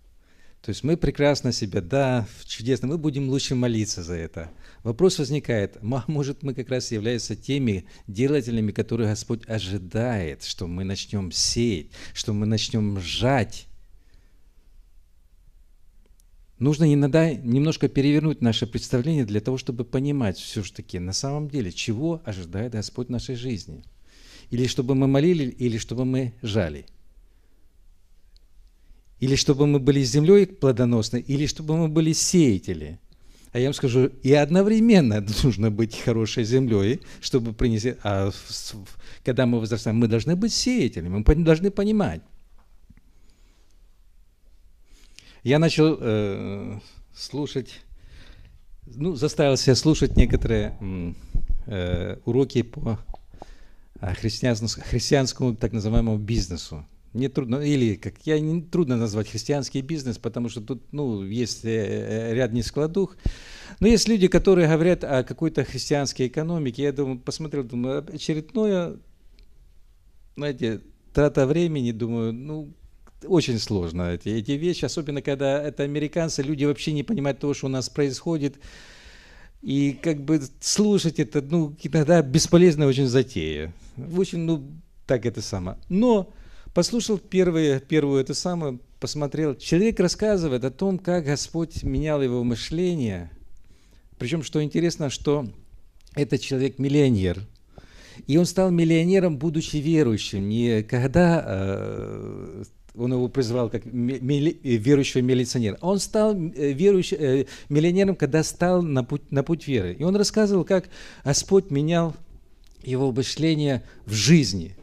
То 0.66 0.70
есть 0.70 0.84
мы 0.84 0.98
прекрасно 0.98 1.52
себя, 1.52 1.80
да, 1.80 2.28
чудесно, 2.44 2.88
мы 2.88 2.98
будем 2.98 3.30
лучше 3.30 3.54
молиться 3.54 4.02
за 4.02 4.16
это. 4.16 4.52
Вопрос 4.84 5.20
возникает, 5.20 5.78
может 5.84 6.42
мы 6.44 6.56
как 6.56 6.70
раз 6.70 6.92
являемся 6.92 7.36
теми 7.36 7.86
делателями, 8.08 8.72
которые 8.72 9.10
Господь 9.10 9.48
ожидает, 9.48 10.44
что 10.44 10.66
мы 10.66 10.84
начнем 10.84 11.32
сеять, 11.32 11.92
что 12.14 12.34
мы 12.34 12.48
начнем 12.48 13.00
жать. 13.00 13.68
Нужно 16.60 16.94
иногда 16.94 17.34
немножко 17.34 17.88
перевернуть 17.88 18.42
наше 18.42 18.66
представление 18.66 19.26
для 19.26 19.42
того, 19.42 19.58
чтобы 19.58 19.84
понимать 19.84 20.38
все-таки 20.38 21.00
на 21.00 21.14
самом 21.14 21.50
деле, 21.50 21.72
чего 21.72 22.22
ожидает 22.24 22.74
Господь 22.74 23.08
в 23.08 23.12
нашей 23.12 23.36
жизни. 23.36 23.84
Или 24.52 24.68
чтобы 24.68 24.96
мы 24.96 25.08
молили, 25.08 25.50
или 25.50 25.78
чтобы 25.78 26.06
мы 26.06 26.34
жали– 26.42 26.86
или 29.20 29.36
чтобы 29.36 29.66
мы 29.66 29.80
были 29.80 30.04
землей 30.04 30.46
плодоносной, 30.46 31.22
или 31.22 31.48
чтобы 31.48 31.78
мы 31.78 31.88
были 31.88 32.14
сеятели. 32.14 33.00
А 33.54 33.60
я 33.60 33.66
вам 33.68 33.74
скажу, 33.74 34.12
и 34.22 34.34
одновременно 34.34 35.26
нужно 35.44 35.72
быть 35.72 35.98
хорошей 35.98 36.44
землей, 36.44 37.02
чтобы 37.22 37.54
принести... 37.54 37.96
А 38.04 38.32
когда 39.24 39.46
мы 39.46 39.60
возрастаем, 39.60 39.98
мы 39.98 40.08
должны 40.08 40.36
быть 40.36 40.54
сеятелями, 40.54 41.24
мы 41.26 41.36
должны 41.44 41.72
понимать. 41.72 42.22
Я 45.46 45.60
начал 45.60 45.96
э, 46.02 46.80
слушать, 47.14 47.82
ну, 48.88 49.14
заставил 49.14 49.58
себя 49.58 49.76
слушать 49.76 50.18
некоторые 50.18 50.76
э, 51.68 52.18
уроки 52.26 52.64
по 52.64 52.98
христианскому, 54.02 54.84
христианскому 54.90 55.56
так 55.56 55.72
называемому 55.72 56.18
бизнесу 56.18 56.84
не 57.14 57.28
трудно, 57.28 57.58
или 57.58 57.94
как 57.94 58.16
я 58.26 58.40
не 58.40 58.60
трудно 58.64 58.98
назвать 58.98 59.30
христианский 59.30 59.82
бизнес, 59.82 60.18
потому 60.18 60.50
что 60.50 60.62
тут 60.62 60.82
ну, 60.92 61.24
есть 61.24 61.64
э, 61.64 62.34
ряд 62.34 62.52
нескладух. 62.52 63.16
Но 63.80 63.88
есть 63.88 64.08
люди, 64.08 64.28
которые 64.28 64.68
говорят 64.68 65.04
о 65.04 65.24
какой-то 65.24 65.64
христианской 65.64 66.26
экономике. 66.26 66.82
Я 66.82 66.92
думаю, 66.92 67.20
посмотрел, 67.20 67.64
думаю, 67.64 68.04
очередное, 68.12 68.98
знаете, 70.36 70.82
трата 71.14 71.46
времени, 71.46 71.92
думаю, 71.92 72.34
ну, 72.34 72.74
очень 73.24 73.60
сложно 73.60 74.14
эти, 74.14 74.30
эти 74.30 74.52
вещи, 74.52 74.86
особенно 74.86 75.22
когда 75.22 75.62
это 75.62 75.84
американцы, 75.84 76.42
люди 76.42 76.66
вообще 76.66 76.92
не 76.92 77.04
понимают 77.04 77.40
того, 77.40 77.54
что 77.54 77.68
у 77.68 77.70
нас 77.70 77.90
происходит. 77.90 78.56
И 79.62 79.98
как 80.02 80.24
бы 80.24 80.42
слушать 80.60 81.20
это, 81.20 81.42
ну, 81.42 81.76
иногда 81.82 82.22
бесполезная 82.22 82.88
очень 82.88 83.08
затея. 83.08 83.74
Очень, 84.16 84.40
ну, 84.40 84.64
так 85.08 85.26
это 85.26 85.42
самое. 85.42 85.78
Но 85.90 86.32
послушал 86.74 87.18
первые, 87.18 87.80
первую 87.80 88.22
это 88.22 88.34
самое, 88.34 88.80
посмотрел. 89.00 89.56
Человек 89.56 90.00
рассказывает 90.00 90.64
о 90.64 90.72
том, 90.72 91.00
как 91.00 91.26
Господь 91.26 91.84
менял 91.84 92.22
его 92.22 92.44
мышление. 92.44 93.32
Причем, 94.20 94.44
что 94.44 94.64
интересно, 94.64 95.10
что 95.10 95.48
этот 96.16 96.42
человек 96.42 96.80
миллионер. 96.80 97.42
И 98.28 98.38
он 98.38 98.46
стал 98.46 98.72
миллионером, 98.72 99.38
будучи 99.38 99.78
верующим. 99.78 100.48
Не 100.48 100.84
когда 100.84 101.44
э, 101.46 102.64
он 102.98 103.14
его 103.14 103.28
призвал 103.28 103.70
как 103.70 103.86
мили, 103.86 104.60
верующего 104.64 105.22
милиционера. 105.22 105.78
Он 105.82 106.00
стал 106.00 106.36
э, 106.36 106.72
верующим, 106.72 107.18
э, 107.20 107.46
миллионером, 107.70 108.16
когда 108.16 108.44
стал 108.44 108.82
на 108.82 109.04
путь, 109.04 109.32
на 109.32 109.44
путь 109.44 109.68
веры. 109.68 109.94
И 109.94 110.04
он 110.04 110.16
рассказывал, 110.16 110.64
как 110.64 110.90
Господь 111.24 111.72
менял 111.72 112.16
его 112.84 113.12
мышление 113.12 113.84
в 114.06 114.14
жизни. 114.14 114.76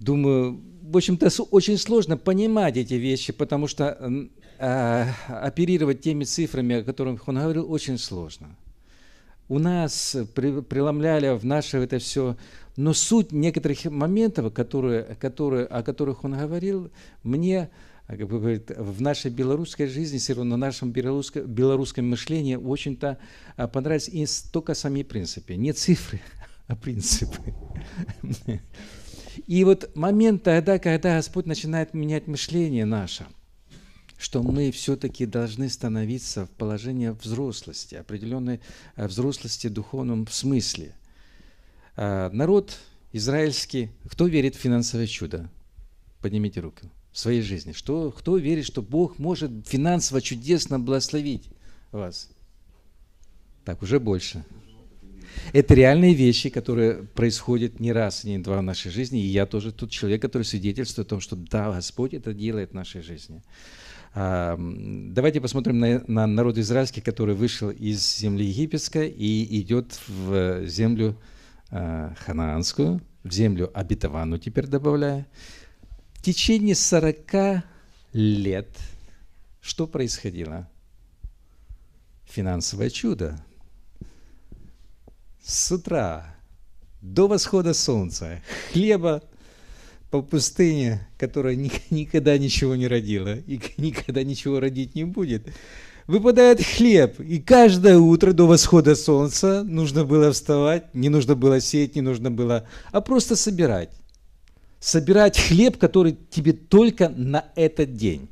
Думаю, 0.00 0.60
в 0.82 0.96
общем-то, 0.96 1.28
очень 1.50 1.76
сложно 1.76 2.16
понимать 2.16 2.76
эти 2.76 2.94
вещи, 2.94 3.32
потому 3.32 3.66
что 3.66 4.28
э, 4.58 5.06
оперировать 5.28 6.00
теми 6.00 6.24
цифрами, 6.24 6.76
о 6.76 6.82
которых 6.82 7.26
он 7.28 7.38
говорил, 7.38 7.70
очень 7.70 7.98
сложно. 7.98 8.56
У 9.48 9.58
нас 9.58 10.16
преломляли 10.34 11.36
в 11.36 11.44
наше 11.44 11.78
это 11.78 11.98
все, 11.98 12.36
но 12.78 12.94
суть 12.94 13.32
некоторых 13.32 13.86
моментов, 13.86 14.54
которые, 14.54 15.02
которые, 15.16 15.66
о 15.66 15.82
которых 15.82 16.22
он 16.22 16.38
говорил, 16.38 16.92
мне 17.24 17.70
как 18.06 18.20
бы 18.20 18.38
говорит, 18.38 18.70
в 18.70 19.02
нашей 19.02 19.32
белорусской 19.32 19.88
жизни, 19.88 20.18
все 20.18 20.34
равно 20.34 20.54
в 20.54 20.58
нашем 20.58 20.92
белорусском, 20.92 21.44
белорусском 21.44 22.08
мышлении 22.08 22.54
очень-то 22.54 23.18
а, 23.56 23.66
понравились 23.66 24.08
и 24.08 24.26
только 24.52 24.74
сами 24.74 25.02
принципы, 25.02 25.56
не 25.56 25.72
цифры, 25.72 26.20
а 26.68 26.76
принципы. 26.76 27.52
И 29.48 29.64
вот 29.64 29.90
момент 29.96 30.44
тогда, 30.44 30.78
когда 30.78 31.16
Господь 31.16 31.46
начинает 31.46 31.94
менять 31.94 32.28
мышление 32.28 32.84
наше, 32.84 33.26
что 34.18 34.40
мы 34.40 34.70
все-таки 34.70 35.26
должны 35.26 35.68
становиться 35.68 36.46
в 36.46 36.50
положении 36.50 37.08
взрослости, 37.08 37.96
определенной 37.96 38.60
э, 38.94 39.08
взрослости 39.08 39.66
в 39.66 39.72
духовном 39.72 40.28
смысле. 40.28 40.94
А, 42.00 42.30
народ 42.30 42.78
израильский, 43.12 43.90
кто 44.08 44.28
верит 44.28 44.54
в 44.54 44.60
финансовое 44.60 45.08
чудо? 45.08 45.50
Поднимите 46.20 46.60
руку 46.60 46.86
в 47.10 47.18
своей 47.18 47.42
жизни. 47.42 47.72
Что, 47.72 48.12
кто 48.12 48.36
верит, 48.36 48.66
что 48.66 48.82
Бог 48.82 49.18
может 49.18 49.50
финансово 49.66 50.20
чудесно 50.20 50.78
благословить 50.78 51.48
вас? 51.90 52.30
Так, 53.64 53.82
уже 53.82 53.98
больше. 53.98 54.44
Это 55.52 55.74
реальные 55.74 56.14
вещи, 56.14 56.50
которые 56.50 57.02
происходят 57.02 57.80
не 57.80 57.92
раз, 57.92 58.22
не 58.22 58.38
два 58.38 58.58
в 58.58 58.62
нашей 58.62 58.92
жизни. 58.92 59.20
И 59.20 59.26
я 59.26 59.44
тоже 59.44 59.72
тот 59.72 59.90
человек, 59.90 60.22
который 60.22 60.44
свидетельствует 60.44 61.08
о 61.08 61.10
том, 61.10 61.20
что 61.20 61.34
да, 61.34 61.72
Господь 61.72 62.14
это 62.14 62.32
делает 62.32 62.70
в 62.70 62.74
нашей 62.74 63.02
жизни. 63.02 63.42
А, 64.14 64.56
давайте 64.56 65.40
посмотрим 65.40 65.80
на, 65.80 66.04
на 66.06 66.28
народ 66.28 66.58
израильский, 66.58 67.00
который 67.00 67.34
вышел 67.34 67.70
из 67.70 68.18
земли 68.18 68.46
египетской 68.46 69.08
и 69.08 69.60
идет 69.60 69.98
в 70.06 70.64
землю 70.64 71.16
а, 71.16 71.37
ханаанскую, 71.70 73.00
в 73.24 73.32
землю 73.32 73.70
обетованную 73.74 74.40
теперь 74.40 74.66
добавляя. 74.66 75.26
В 76.14 76.22
течение 76.22 76.74
40 76.74 77.64
лет 78.12 78.68
что 79.60 79.86
происходило? 79.86 80.68
Финансовое 82.24 82.90
чудо 82.90 83.42
с 85.42 85.72
утра 85.72 86.34
до 87.00 87.28
восхода 87.28 87.74
солнца 87.74 88.42
хлеба 88.72 89.22
по 90.10 90.22
пустыне, 90.22 91.06
которая 91.18 91.54
никогда 91.90 92.36
ничего 92.38 92.76
не 92.76 92.86
родила 92.86 93.34
и 93.34 93.60
никогда 93.76 94.22
ничего 94.24 94.60
родить 94.60 94.94
не 94.94 95.04
будет. 95.04 95.48
Выпадает 96.08 96.64
хлеб, 96.64 97.20
и 97.20 97.38
каждое 97.38 97.98
утро 97.98 98.32
до 98.32 98.46
восхода 98.46 98.96
солнца 98.96 99.62
нужно 99.62 100.06
было 100.06 100.32
вставать, 100.32 100.94
не 100.94 101.10
нужно 101.10 101.34
было 101.34 101.60
сеять, 101.60 101.96
не 101.96 102.00
нужно 102.00 102.30
было, 102.30 102.66
а 102.92 103.02
просто 103.02 103.36
собирать. 103.36 103.90
Собирать 104.80 105.38
хлеб, 105.38 105.76
который 105.76 106.16
тебе 106.30 106.54
только 106.54 107.10
на 107.10 107.44
этот 107.56 107.94
день. 107.94 108.30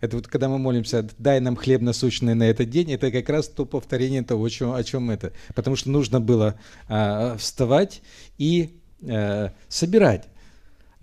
Это 0.00 0.16
вот 0.16 0.26
когда 0.26 0.48
мы 0.48 0.58
молимся, 0.58 1.08
дай 1.16 1.38
нам 1.38 1.54
хлеб 1.54 1.80
насущный 1.80 2.34
на 2.34 2.42
этот 2.42 2.70
день, 2.70 2.90
это 2.90 3.12
как 3.12 3.28
раз 3.28 3.46
то 3.46 3.64
повторение 3.66 4.24
того, 4.24 4.44
о 4.44 4.50
чем, 4.50 4.72
о 4.72 4.82
чем 4.82 5.12
это. 5.12 5.32
Потому 5.54 5.76
что 5.76 5.90
нужно 5.90 6.20
было 6.20 6.56
а, 6.88 7.36
вставать 7.36 8.02
и 8.36 8.74
а, 9.08 9.52
собирать. 9.68 10.24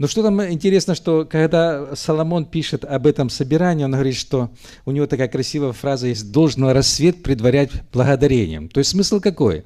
Но 0.01 0.08
что 0.08 0.24
там 0.24 0.41
интересно, 0.41 0.96
что 0.96 1.27
когда 1.29 1.96
Соломон 1.96 2.46
пишет 2.46 2.86
об 2.86 3.05
этом 3.05 3.29
собирании, 3.29 3.84
он 3.84 3.91
говорит, 3.91 4.15
что 4.15 4.50
у 4.84 4.89
него 4.89 5.05
такая 5.05 5.27
красивая 5.27 5.74
фраза 5.74 6.08
есть 6.08 6.31
«должен 6.31 6.67
рассвет 6.70 7.22
предварять 7.22 7.70
благодарением». 7.93 8.67
То 8.67 8.79
есть 8.79 8.89
смысл 8.89 9.20
какой? 9.20 9.63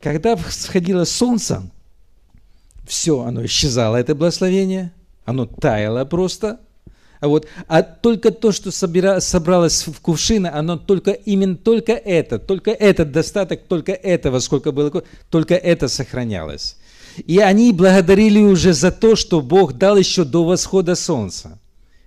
Когда 0.00 0.36
всходило 0.36 1.02
солнце, 1.02 1.68
все, 2.86 3.22
оно 3.22 3.44
исчезало, 3.44 3.96
это 3.96 4.14
благословение, 4.14 4.92
оно 5.24 5.46
таяло 5.46 6.04
просто– 6.04 6.60
А, 7.22 7.28
вот, 7.28 7.46
а 7.68 7.82
только 7.82 8.32
то, 8.32 8.50
что 8.50 8.72
собира, 8.72 9.20
собралось 9.20 9.86
в 9.86 10.00
кувшины, 10.00 10.48
оно 10.48 10.76
только 10.76 11.12
именно 11.12 11.56
только 11.56 11.92
это, 11.92 12.40
только 12.40 12.72
этот 12.72 13.12
достаток, 13.12 13.62
только 13.68 13.92
этого, 13.92 14.40
сколько 14.40 14.72
было, 14.72 15.04
только 15.30 15.54
это 15.54 15.86
сохранялось. 15.86 16.76
И 17.26 17.38
они 17.38 17.72
благодарили 17.72 18.40
уже 18.40 18.72
за 18.72 18.90
то, 18.90 19.16
что 19.16 19.40
Бог 19.40 19.74
дал 19.74 19.96
еще 19.96 20.24
до 20.24 20.44
восхода 20.44 20.94
солнца. 20.94 21.58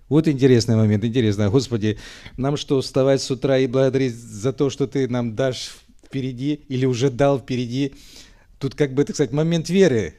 Вот 0.08 0.28
интересный 0.28 0.76
момент, 0.76 1.04
интересно. 1.04 1.50
Господи, 1.50 1.98
нам 2.38 2.58
что, 2.58 2.80
вставать 2.82 3.22
с 3.22 3.32
утра 3.32 3.58
и 3.58 3.68
благодарить 3.68 4.16
за 4.16 4.54
то, 4.54 4.70
что 4.70 4.88
Ты 4.88 5.08
нам 5.08 5.36
дашь 5.36 5.72
впереди 6.06 6.62
или 6.70 6.86
уже 6.86 7.10
дал 7.10 7.40
впереди? 7.40 7.94
Тут 8.60 8.76
как 8.76 8.94
бы, 8.94 9.04
так 9.04 9.16
сказать, 9.16 9.32
момент 9.32 9.70
веры. 9.70 10.16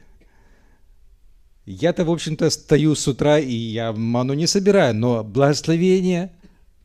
Я-то, 1.65 2.05
в 2.05 2.11
общем-то, 2.11 2.49
стою 2.49 2.95
с 2.95 3.07
утра, 3.07 3.39
и 3.39 3.53
я 3.53 3.91
ману 3.91 4.33
не 4.33 4.47
собираю, 4.47 4.95
но 4.95 5.23
благословение 5.23 6.31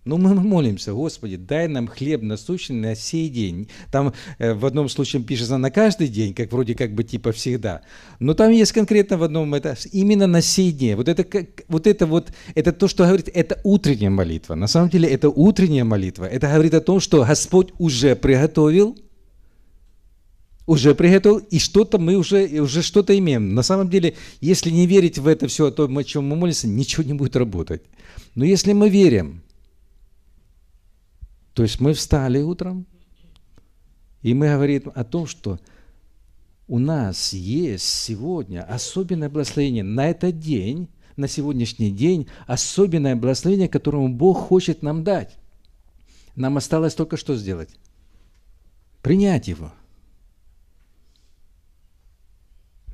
ну, 0.05 0.19
мы 0.19 0.35
молимся, 0.35 0.93
Господи, 0.93 1.37
дай 1.37 1.69
нам 1.69 1.87
хлеб 1.87 2.23
насущный 2.23 2.77
на 2.77 2.97
сей 2.97 3.29
день. 3.29 3.69
Там 3.93 4.13
э, 4.39 4.53
в 4.53 4.67
одном 4.67 4.89
случае 4.89 5.23
пишется 5.23 5.59
на 5.59 5.71
каждый 5.71 6.09
день, 6.09 6.35
как 6.35 6.51
вроде 6.51 6.75
как 6.75 6.93
бы 6.93 7.05
типа 7.05 7.31
всегда. 7.31 7.83
Но 8.19 8.35
там 8.35 8.51
есть 8.51 8.73
конкретно 8.73 9.17
в 9.17 9.23
одном, 9.23 9.55
это 9.55 9.77
именно 9.93 10.27
на 10.27 10.43
сей 10.43 10.73
день. 10.73 10.97
Вот 10.97 11.09
это, 11.09 11.23
как, 11.23 11.47
вот 11.69 11.87
это 11.87 12.07
вот, 12.07 12.33
это 12.57 12.73
то, 12.73 12.89
что 12.89 13.05
говорит, 13.05 13.29
это 13.33 13.61
утренняя 13.63 14.11
молитва. 14.11 14.57
На 14.57 14.67
самом 14.67 14.89
деле 14.89 15.09
это 15.09 15.31
утренняя 15.31 15.85
молитва. 15.85 16.25
Это 16.25 16.49
говорит 16.49 16.75
о 16.75 16.81
том, 16.81 16.99
что 16.99 17.25
Господь 17.25 17.73
уже 17.79 18.17
приготовил, 18.17 18.99
уже 20.67 20.97
приготовил, 20.97 21.39
и 21.39 21.61
что-то 21.61 21.99
мы 21.99 22.17
уже, 22.17 22.61
уже 22.61 22.83
что-то 22.83 23.17
имеем. 23.17 23.55
На 23.55 23.63
самом 23.63 23.89
деле, 23.89 24.15
если 24.41 24.71
не 24.71 24.89
верить 24.89 25.19
в 25.19 25.29
это 25.29 25.47
все, 25.47 25.67
о 25.67 25.71
том, 25.71 25.97
о 25.97 26.03
чем 26.03 26.27
мы 26.27 26.35
молимся, 26.35 26.67
ничего 26.67 27.05
не 27.05 27.15
будет 27.15 27.37
работать. 27.37 27.83
Но 28.35 28.45
если 28.45 28.73
мы 28.73 28.89
верим, 28.89 29.43
то 31.55 31.63
есть 31.63 31.81
мы 31.81 31.93
встали 31.93 32.41
утром, 32.41 32.87
и 34.23 34.35
мы 34.35 34.49
говорим 34.49 34.93
о 34.95 35.05
том, 35.05 35.27
что 35.27 35.59
у 36.69 36.79
нас 36.79 37.33
есть 37.33 37.85
сегодня 37.85 38.63
особенное 38.63 39.29
благословение 39.29 39.83
на 39.83 40.09
этот 40.09 40.39
день, 40.39 40.89
на 41.17 41.29
сегодняшний 41.29 41.91
день, 41.91 42.29
особенное 42.47 43.17
благословение, 43.17 43.69
которое 43.69 44.09
Бог 44.09 44.39
хочет 44.39 44.83
нам 44.83 45.05
дать. 45.05 45.37
Нам 46.37 46.57
осталось 46.57 46.95
только 46.95 47.17
что 47.17 47.37
сделать? 47.37 47.69
Принять 49.03 49.49
его. 49.49 49.73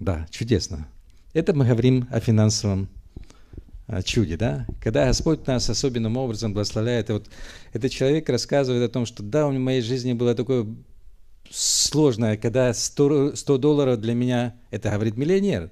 Да, 0.00 0.26
чудесно. 0.30 0.88
Это 1.34 1.54
мы 1.54 1.66
говорим 1.66 2.08
о 2.10 2.18
финансовом 2.20 2.88
чуде, 4.04 4.36
да? 4.36 4.66
Когда 4.82 5.06
Господь 5.06 5.46
нас 5.46 5.68
особенным 5.70 6.16
образом 6.16 6.52
благословляет, 6.52 7.10
и 7.10 7.14
вот 7.14 7.26
этот 7.72 7.90
человек 7.90 8.28
рассказывает 8.28 8.82
о 8.82 8.92
том, 8.92 9.06
что 9.06 9.22
да, 9.22 9.46
в 9.46 9.52
моей 9.52 9.80
жизни 9.80 10.12
было 10.12 10.34
такое 10.34 10.66
сложное, 11.50 12.36
когда 12.36 12.72
100, 12.74 13.36
100 13.36 13.58
долларов 13.58 14.00
для 14.00 14.14
меня, 14.14 14.54
это 14.70 14.90
говорит 14.90 15.16
миллионер, 15.16 15.70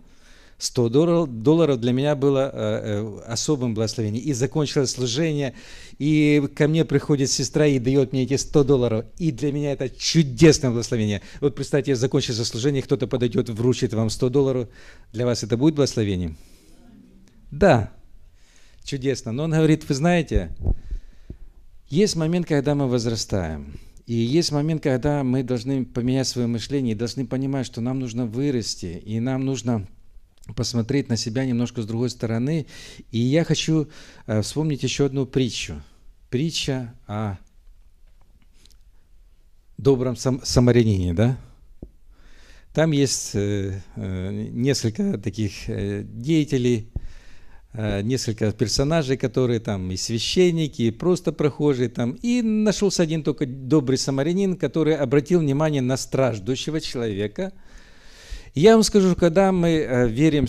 100 0.59 0.89
долларов, 0.89 1.43
долларов 1.43 1.81
для 1.81 1.93
меня 1.93 2.17
было 2.17 2.51
э, 2.51 2.51
э, 2.55 3.21
особым 3.27 3.75
благословением. 3.75 4.25
И 4.25 4.33
закончилось 4.33 4.93
служение, 4.93 5.55
и 5.99 6.49
ко 6.55 6.67
мне 6.67 6.85
приходит 6.85 7.31
сестра 7.31 7.67
и 7.67 7.79
дает 7.79 8.13
мне 8.13 8.23
эти 8.23 8.37
100 8.37 8.65
долларов. 8.65 9.05
И 9.19 9.33
для 9.33 9.53
меня 9.53 9.73
это 9.73 9.91
чудесное 9.91 10.71
благословение. 10.71 11.21
Вот 11.41 11.55
представьте, 11.55 11.95
закончится 11.95 12.45
служение, 12.45 12.83
кто-то 12.83 13.07
подойдет, 13.07 13.51
вручит 13.51 13.93
вам 13.93 14.09
100 14.09 14.29
долларов. 14.31 14.69
Для 15.13 15.27
вас 15.27 15.43
это 15.43 15.59
будет 15.59 15.75
благословением? 15.75 16.39
Да, 17.51 17.93
чудесно. 18.87 19.33
Но 19.33 19.45
он 19.45 19.51
говорит, 19.51 19.89
вы 19.89 19.95
знаете, 19.95 20.51
есть 21.89 22.17
момент, 22.17 22.47
когда 22.47 22.75
мы 22.75 22.89
возрастаем. 22.89 23.79
И 24.07 24.15
есть 24.15 24.53
момент, 24.53 24.83
когда 24.83 25.25
мы 25.25 25.43
должны 25.43 25.85
поменять 25.85 26.29
свое 26.29 26.47
мышление 26.47 26.95
и 26.95 26.99
должны 26.99 27.27
понимать, 27.27 27.67
что 27.67 27.81
нам 27.81 27.99
нужно 27.99 28.25
вырасти, 28.25 29.03
и 29.05 29.19
нам 29.19 29.45
нужно 29.45 29.87
посмотреть 30.55 31.09
на 31.09 31.17
себя 31.17 31.45
немножко 31.45 31.83
с 31.83 31.87
другой 31.87 32.11
стороны. 32.11 32.67
И 33.11 33.19
я 33.19 33.45
хочу 33.45 33.89
э, 34.27 34.43
вспомнить 34.43 34.85
еще 34.85 35.07
одну 35.07 35.27
притчу. 35.27 35.83
Притча 36.31 36.95
о 37.09 37.37
добром 39.77 40.17
сам, 40.17 40.41
самарянине, 40.45 41.13
да? 41.13 41.37
Там 42.73 42.93
есть 42.93 43.31
э, 43.35 43.81
э, 43.97 44.49
несколько 44.53 45.19
таких 45.19 45.53
деятелей, 45.67 46.91
несколько 47.77 48.53
персонажей, 48.53 49.17
которые 49.19 49.61
там 49.61 49.91
и 49.91 49.97
священники, 49.97 50.83
и 50.83 50.91
просто 50.91 51.33
прохожие 51.33 51.89
там. 51.91 52.13
И 52.23 52.41
нашелся 52.41 53.03
один 53.03 53.23
только 53.23 53.47
добрый 53.47 53.99
самарянин, 53.99 54.57
который 54.57 54.97
обратил 54.97 55.41
внимание 55.41 55.83
на 55.83 55.97
страждущего 55.97 56.81
человека. 56.81 57.53
Я 58.55 58.75
вам 58.75 58.83
скажу, 58.83 59.15
когда 59.15 59.53
мы 59.53 59.69
э, 59.69 60.09
верим 60.09 60.47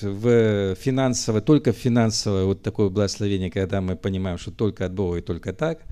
в 0.00 0.74
финансовое, 0.76 1.42
только 1.42 1.74
в 1.74 1.76
финансовое 1.76 2.44
вот 2.44 2.62
такое 2.62 2.88
благословение, 2.88 3.50
когда 3.50 3.82
мы 3.82 3.96
понимаем, 3.96 4.38
что 4.38 4.50
только 4.50 4.86
от 4.86 4.94
Бога 4.94 5.18
и 5.18 5.20
только 5.20 5.52
так, 5.52 5.82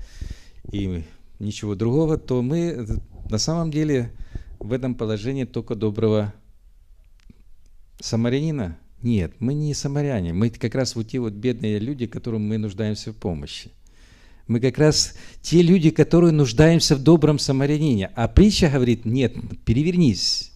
и 0.71 1.03
ничего 1.37 1.75
другого, 1.75 2.17
то 2.17 2.41
мы 2.41 2.87
на 3.29 3.37
самом 3.37 3.69
деле 3.69 4.11
в 4.57 4.73
этом 4.73 4.95
положении 4.95 5.43
только 5.43 5.75
доброго 5.75 6.33
самарянина– 7.99 8.79
нет, 9.01 9.33
мы 9.39 9.53
не 9.53 9.73
самаряне, 9.73 10.33
мы 10.33 10.49
как 10.49 10.75
раз 10.75 10.95
вот 10.95 11.07
те 11.07 11.19
вот 11.19 11.33
бедные 11.33 11.79
люди, 11.79 12.05
которым 12.05 12.47
мы 12.47 12.57
нуждаемся 12.57 13.11
в 13.11 13.15
помощи. 13.15 13.71
Мы 14.47 14.59
как 14.59 14.79
раз 14.79 15.13
те 15.41 15.61
люди, 15.61 15.91
которые 15.91 16.31
нуждаемся 16.31 16.95
в 16.95 17.03
добром 17.03 17.37
самарянине. 17.37 18.11
А 18.15 18.27
притча 18.27 18.69
говорит, 18.69 19.05
нет, 19.05 19.35
перевернись. 19.63 20.51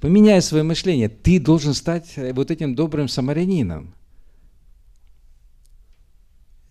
Поменяй 0.00 0.42
свое 0.42 0.64
мышление. 0.64 1.08
Ты 1.08 1.38
должен 1.38 1.72
стать 1.72 2.14
вот 2.16 2.50
этим 2.50 2.74
добрым 2.74 3.06
самарянином. 3.06 3.94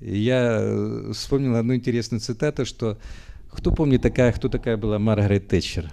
Я 0.01 0.57
э, 0.59 1.11
вспомнил 1.13 1.55
одну 1.55 1.75
интересную 1.75 2.19
цитату, 2.19 2.65
что 2.65 2.97
кто 3.49 3.71
помнит 3.71 4.01
такая, 4.01 4.33
кто 4.33 4.49
такая 4.49 4.75
была 4.75 4.99
Маргарет 4.99 5.47
Тэтчер? 5.47 5.89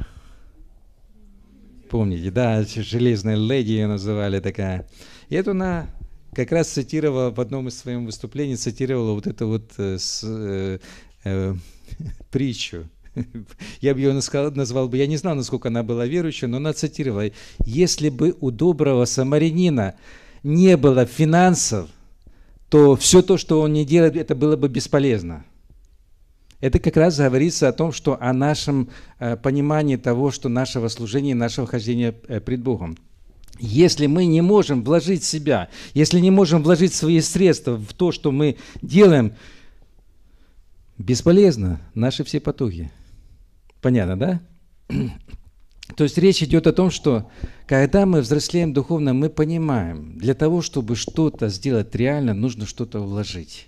Помните, 1.88 2.30
да, 2.30 2.62
железная 2.64 3.36
леди 3.36 3.72
ее 3.72 3.86
называли 3.86 4.40
такая. 4.40 4.86
И 5.28 5.34
это 5.34 5.52
она 5.52 5.86
как 6.34 6.52
раз 6.52 6.68
цитировала 6.68 7.30
в 7.30 7.40
одном 7.40 7.68
из 7.68 7.78
своих 7.78 8.00
выступлений, 8.00 8.56
цитировала 8.56 9.12
вот 9.14 9.26
эту 9.26 9.48
вот 9.48 9.72
э, 9.78 9.98
э, 10.22 10.78
э, 11.24 11.54
притчу. 12.30 12.88
Я 13.80 13.94
бы 13.94 14.00
ее 14.00 14.12
назвал, 14.12 14.50
назвал 14.52 14.88
бы, 14.88 14.96
я 14.96 15.06
не 15.06 15.16
знаю, 15.16 15.36
насколько 15.36 15.68
она 15.68 15.82
была 15.82 16.06
верующая, 16.06 16.48
но 16.48 16.58
она 16.58 16.72
цитировала, 16.72 17.30
если 17.64 18.10
бы 18.10 18.36
у 18.40 18.50
доброго 18.50 19.06
самарянина 19.06 19.94
не 20.42 20.76
было 20.76 21.04
финансов, 21.04 21.88
то 22.68 22.96
все 22.96 23.22
то, 23.22 23.38
что 23.38 23.60
он 23.60 23.72
не 23.72 23.84
делает, 23.84 24.16
это 24.16 24.34
было 24.34 24.56
бы 24.56 24.68
бесполезно. 24.68 25.44
Это 26.60 26.80
как 26.80 26.96
раз 26.96 27.18
говорится 27.18 27.68
о 27.68 27.72
том, 27.72 27.92
что 27.92 28.20
о 28.20 28.32
нашем 28.32 28.88
э, 29.20 29.36
понимании 29.36 29.96
того, 29.96 30.32
что 30.32 30.48
нашего 30.48 30.88
служения, 30.88 31.34
нашего 31.34 31.66
хождения 31.66 32.14
э, 32.26 32.40
пред 32.40 32.62
Богом. 32.62 32.98
Если 33.60 34.06
мы 34.06 34.26
не 34.26 34.40
можем 34.40 34.82
вложить 34.82 35.24
себя, 35.24 35.68
если 35.94 36.18
не 36.20 36.30
можем 36.30 36.62
вложить 36.62 36.94
свои 36.94 37.20
средства 37.20 37.76
в 37.76 37.92
то, 37.92 38.12
что 38.12 38.32
мы 38.32 38.56
делаем, 38.82 39.34
бесполезно 40.96 41.80
наши 41.94 42.24
все 42.24 42.40
потуги. 42.40 42.90
Понятно, 43.80 44.18
да? 44.18 44.40
То 45.96 46.04
есть 46.04 46.18
речь 46.18 46.42
идет 46.42 46.66
о 46.66 46.72
том, 46.72 46.90
что 46.90 47.30
когда 47.66 48.04
мы 48.04 48.20
взрослеем 48.20 48.72
духовно, 48.72 49.14
мы 49.14 49.30
понимаем, 49.30 50.18
для 50.18 50.34
того, 50.34 50.60
чтобы 50.60 50.96
что-то 50.96 51.48
сделать 51.48 51.94
реально, 51.94 52.34
нужно 52.34 52.66
что-то 52.66 53.00
вложить. 53.00 53.67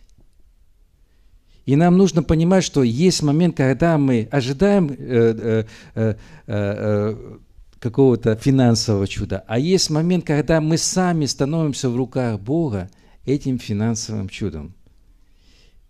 И 1.66 1.76
нам 1.76 1.96
нужно 1.96 2.22
понимать, 2.22 2.64
что 2.64 2.82
есть 2.82 3.22
момент, 3.22 3.56
когда 3.56 3.98
мы 3.98 4.28
ожидаем 4.30 4.90
э, 4.90 5.64
э, 5.94 6.14
э, 6.46 7.38
какого-то 7.78 8.36
финансового 8.36 9.06
чуда, 9.06 9.44
а 9.46 9.58
есть 9.58 9.90
момент, 9.90 10.24
когда 10.24 10.60
мы 10.60 10.76
сами 10.78 11.26
становимся 11.26 11.88
в 11.88 11.96
руках 11.96 12.40
Бога 12.40 12.90
этим 13.24 13.58
финансовым 13.58 14.28
чудом. 14.28 14.74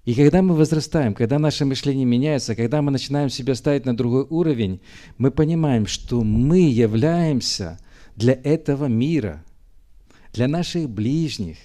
И 0.04 0.14
когда 0.14 0.40
мы 0.42 0.54
возрастаем, 0.54 1.14
когда 1.14 1.38
наше 1.38 1.64
мышление 1.64 2.06
меняется, 2.06 2.54
когда 2.54 2.80
мы 2.80 2.90
начинаем 2.90 3.28
себя 3.28 3.54
ставить 3.54 3.84
на 3.84 3.96
другой 3.96 4.26
уровень, 4.28 4.80
мы 5.18 5.30
понимаем, 5.30 5.86
что 5.86 6.22
мы 6.22 6.70
являемся 6.70 7.78
для 8.16 8.32
этого 8.32 8.86
мира, 8.86 9.44
для 10.32 10.48
наших 10.48 10.88
ближних, 10.88 11.58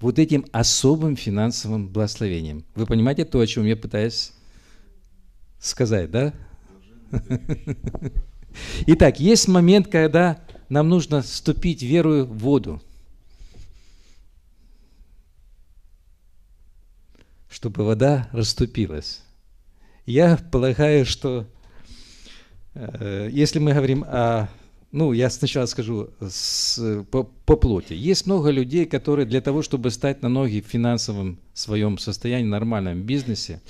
вот 0.00 0.18
этим 0.18 0.46
особым 0.52 1.16
финансовым 1.16 1.88
благословением. 1.88 2.64
Вы 2.74 2.86
понимаете 2.86 3.24
то, 3.24 3.40
о 3.40 3.46
чем 3.46 3.64
я 3.64 3.76
пытаюсь 3.76 4.32
сказать, 5.58 6.10
да? 6.10 6.32
Итак, 8.86 9.20
есть 9.20 9.48
момент, 9.48 9.88
когда 9.88 10.44
нам 10.68 10.88
нужно 10.88 11.22
ступить 11.22 11.82
верою 11.82 12.26
в 12.26 12.38
воду, 12.38 12.82
чтобы 17.48 17.84
вода 17.84 18.28
расступилась. 18.32 19.22
Я 20.06 20.36
полагаю, 20.36 21.04
что 21.04 21.46
э, 22.74 23.28
если 23.32 23.58
мы 23.58 23.72
говорим 23.72 24.04
о 24.04 24.48
ну, 24.90 25.12
я 25.12 25.28
сначала 25.28 25.66
скажу 25.66 26.10
с, 26.20 27.04
по, 27.10 27.24
по 27.24 27.56
плоти. 27.56 27.92
Есть 27.92 28.26
много 28.26 28.50
людей, 28.50 28.86
которые 28.86 29.26
для 29.26 29.40
того, 29.40 29.62
чтобы 29.62 29.90
стать 29.90 30.22
на 30.22 30.28
ноги 30.28 30.62
в 30.62 30.70
финансовом 30.70 31.38
своем 31.52 31.98
состоянии, 31.98 32.48
нормальном 32.48 33.02
бизнесе, 33.02 33.60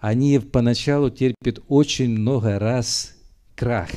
они 0.00 0.38
поначалу 0.38 1.10
терпят 1.10 1.60
очень 1.68 2.10
много 2.10 2.58
раз 2.58 3.14
крах. 3.56 3.90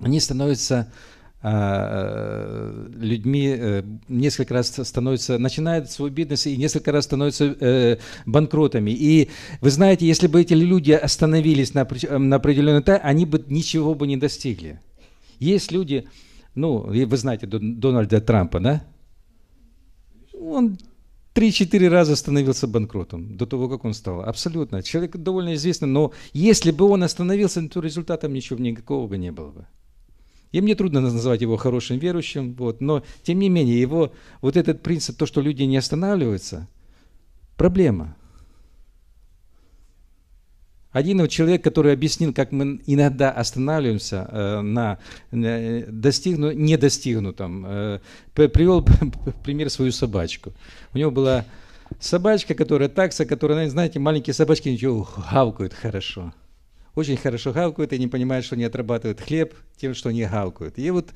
Они 0.00 0.18
становятся 0.18 0.92
а, 1.40 2.88
людьми 2.96 3.54
э, 3.56 3.82
несколько 4.08 4.54
раз 4.54 4.74
становятся, 4.82 5.38
начинают 5.38 5.88
свой 5.88 6.10
бизнес 6.10 6.46
и 6.46 6.56
несколько 6.56 6.90
раз 6.90 7.04
становятся 7.04 7.56
э, 7.60 7.98
банкротами. 8.26 8.90
И 8.90 9.30
вы 9.60 9.70
знаете, 9.70 10.06
если 10.06 10.26
бы 10.26 10.40
эти 10.40 10.54
люди 10.54 10.90
остановились 10.90 11.74
на, 11.74 11.86
на 12.18 12.36
определенном 12.36 12.82
этапе, 12.82 13.00
они 13.04 13.24
бы 13.24 13.44
ничего 13.46 13.94
бы 13.94 14.08
не 14.08 14.16
достигли. 14.16 14.80
Есть 15.38 15.72
люди, 15.72 16.08
ну, 16.54 16.78
вы 16.78 17.16
знаете 17.16 17.46
Дональда 17.46 18.20
Трампа, 18.20 18.60
да? 18.60 18.84
Он 20.40 20.78
три-четыре 21.32 21.88
раза 21.88 22.16
становился 22.16 22.66
банкротом 22.66 23.36
до 23.36 23.46
того, 23.46 23.68
как 23.68 23.84
он 23.84 23.94
стал. 23.94 24.22
Абсолютно. 24.22 24.82
Человек 24.82 25.16
довольно 25.16 25.54
известный, 25.54 25.88
но 25.88 26.12
если 26.32 26.72
бы 26.72 26.84
он 26.86 27.02
остановился, 27.02 27.68
то 27.68 27.80
результатом 27.80 28.32
ничего 28.32 28.58
никакого 28.58 29.06
бы 29.06 29.18
не 29.18 29.30
было 29.30 29.50
бы. 29.50 29.66
И 30.50 30.60
мне 30.60 30.74
трудно 30.74 31.00
назвать 31.00 31.42
его 31.42 31.56
хорошим 31.56 31.98
верующим, 31.98 32.54
вот, 32.54 32.80
но 32.80 33.02
тем 33.22 33.38
не 33.38 33.50
менее 33.50 33.80
его 33.80 34.12
вот 34.40 34.56
этот 34.56 34.82
принцип, 34.82 35.16
то, 35.16 35.26
что 35.26 35.42
люди 35.42 35.62
не 35.62 35.76
останавливаются, 35.76 36.68
проблема. 37.56 38.16
Один 40.98 41.28
человек, 41.28 41.62
который 41.62 41.92
объяснил, 41.92 42.34
как 42.34 42.50
мы 42.50 42.80
иногда 42.84 43.30
останавливаемся 43.30 44.28
э, 44.32 44.60
на 44.62 44.98
э, 45.30 45.84
достигну, 45.86 46.50
недостигнутом, 46.50 47.64
э, 47.64 48.00
привел 48.34 48.84
пример 49.44 49.70
свою 49.70 49.92
собачку. 49.92 50.54
У 50.92 50.98
него 50.98 51.12
была 51.12 51.44
собачка, 52.00 52.54
которая 52.54 52.88
такса, 52.88 53.26
которая, 53.26 53.70
знаете, 53.70 54.00
маленькие 54.00 54.34
собачки 54.34 54.70
ничего 54.70 55.08
гавкают 55.30 55.72
хорошо. 55.72 56.34
Очень 56.96 57.16
хорошо 57.16 57.52
гавкают 57.52 57.92
и 57.92 57.98
не 58.00 58.08
понимают, 58.08 58.44
что 58.44 58.56
они 58.56 58.64
отрабатывают 58.64 59.20
хлеб 59.20 59.54
тем, 59.76 59.94
что 59.94 60.08
они 60.08 60.24
гавкают. 60.24 60.80
И 60.80 60.90
вот 60.90 61.10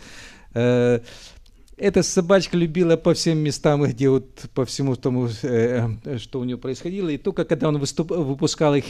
э, 0.54 1.00
эта 1.76 2.02
собачка 2.04 2.56
любила 2.56 2.96
по 2.96 3.14
всем 3.14 3.38
местам, 3.38 3.82
где 3.82 4.10
вот 4.10 4.44
по 4.54 4.64
всему 4.64 4.94
тому, 4.94 5.28
э, 5.42 6.18
что 6.18 6.38
у 6.38 6.44
нее 6.44 6.56
происходило. 6.56 7.08
И 7.08 7.18
только 7.18 7.44
когда 7.44 7.66
он 7.66 7.78
выступ, 7.78 8.12
выпускал 8.12 8.76
их 8.76 8.84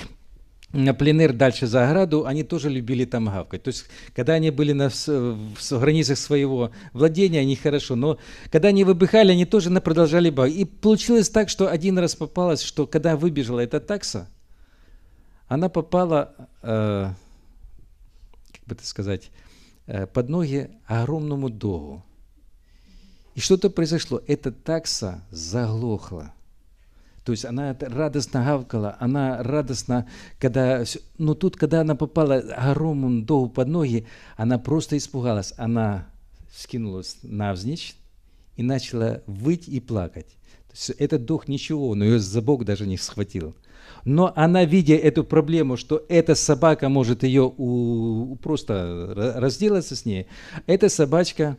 на 0.72 0.94
пленэр 0.94 1.32
дальше 1.32 1.66
за 1.66 1.86
ограду, 1.86 2.26
они 2.26 2.42
тоже 2.42 2.70
любили 2.70 3.04
там 3.04 3.26
гавкать. 3.26 3.62
То 3.62 3.68
есть, 3.68 3.86
когда 4.14 4.34
они 4.34 4.50
были 4.50 4.72
на, 4.72 4.88
в, 4.88 5.70
границах 5.70 6.18
своего 6.18 6.70
владения, 6.92 7.40
они 7.40 7.56
хорошо, 7.56 7.94
но 7.94 8.18
когда 8.50 8.68
они 8.68 8.84
выбыхали, 8.84 9.32
они 9.32 9.44
тоже 9.44 9.70
продолжали 9.80 10.30
бавкать. 10.30 10.56
И 10.56 10.64
получилось 10.64 11.28
так, 11.28 11.48
что 11.48 11.68
один 11.68 11.98
раз 11.98 12.16
попалось, 12.16 12.62
что 12.62 12.86
когда 12.86 13.16
выбежала 13.16 13.60
эта 13.60 13.80
такса, 13.80 14.28
она 15.48 15.68
попала, 15.68 16.34
э, 16.62 17.10
как 18.52 18.66
бы 18.66 18.74
это 18.74 18.86
сказать, 18.86 19.30
э, 19.86 20.06
под 20.06 20.30
ноги 20.30 20.70
огромному 20.86 21.50
догу. 21.50 22.02
И 23.34 23.40
что-то 23.40 23.68
произошло. 23.70 24.22
Эта 24.26 24.52
такса 24.52 25.22
заглохла. 25.30 26.32
То 27.24 27.32
есть 27.32 27.44
она 27.44 27.76
радостно 27.80 28.44
гавкала, 28.44 28.96
она 28.98 29.42
радостно, 29.42 30.08
когда... 30.40 30.84
Но 31.18 31.34
тут, 31.34 31.56
когда 31.56 31.82
она 31.82 31.94
попала 31.94 32.36
огромному 32.36 33.22
догу 33.22 33.48
под 33.48 33.68
ноги, 33.68 34.06
она 34.36 34.58
просто 34.58 34.96
испугалась. 34.96 35.54
Она 35.56 36.08
скинулась 36.52 37.18
навзничь 37.22 37.94
и 38.56 38.62
начала 38.62 39.22
выть 39.26 39.68
и 39.68 39.78
плакать. 39.80 40.36
То 40.66 40.72
есть 40.72 40.90
этот 40.90 41.24
дух 41.24 41.48
ничего, 41.48 41.94
но 41.94 42.04
ее 42.04 42.18
за 42.18 42.42
бок 42.42 42.64
даже 42.64 42.86
не 42.86 42.96
схватил. 42.96 43.54
Но 44.04 44.32
она, 44.34 44.64
видя 44.64 44.94
эту 44.94 45.22
проблему, 45.22 45.76
что 45.76 46.04
эта 46.08 46.34
собака 46.34 46.88
может 46.88 47.22
ее 47.22 47.52
у, 47.56 48.36
просто 48.42 49.12
разделаться 49.36 49.94
с 49.94 50.04
ней, 50.04 50.26
эта 50.66 50.88
собачка 50.88 51.56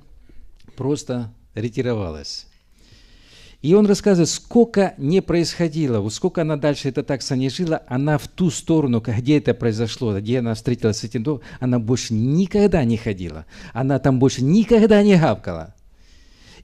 просто 0.76 1.34
ретировалась. 1.54 2.48
И 3.64 3.74
он 3.76 3.86
рассказывает, 3.86 4.30
сколько 4.30 4.94
не 4.98 5.22
происходило, 5.22 6.02
вот 6.02 6.14
сколько 6.14 6.42
она 6.42 6.58
дальше 6.58 6.90
это 6.90 7.02
так 7.02 7.22
не 7.32 7.50
жила, 7.50 7.82
она 7.88 8.18
в 8.18 8.28
ту 8.28 8.50
сторону, 8.50 9.00
где 9.00 9.38
это 9.38 9.54
произошло, 9.54 10.20
где 10.20 10.40
она 10.40 10.54
встретилась 10.54 10.98
с 10.98 11.06
этим 11.06 11.24
домом, 11.24 11.42
она 11.62 11.80
больше 11.80 12.14
никогда 12.14 12.84
не 12.84 12.98
ходила. 12.98 13.46
Она 13.72 14.00
там 14.00 14.20
больше 14.20 14.44
никогда 14.44 15.02
не 15.02 15.16
гавкала. 15.16 15.74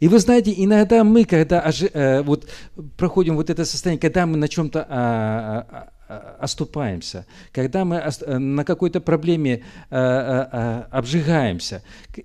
И 0.01 0.09
вы 0.09 0.19
знаете, 0.19 0.53
иногда 0.57 1.05
мы, 1.05 1.23
когда 1.23 1.71
э, 1.93 2.21
вот, 2.21 2.49
проходим 2.97 3.37
вот 3.37 3.49
это 3.49 3.63
состояние, 3.63 4.01
когда 4.01 4.25
мы 4.25 4.35
на 4.35 4.49
чем-то 4.49 4.85
а, 4.89 5.65
а, 5.69 5.89
а, 6.09 6.37
оступаемся, 6.41 7.25
когда 7.53 7.85
мы 7.85 7.95
э, 7.95 8.37
на 8.37 8.65
какой-то 8.65 8.99
проблеме 8.99 9.63
а, 9.89 10.87
а, 10.91 10.97
обжигаемся, 10.97 11.81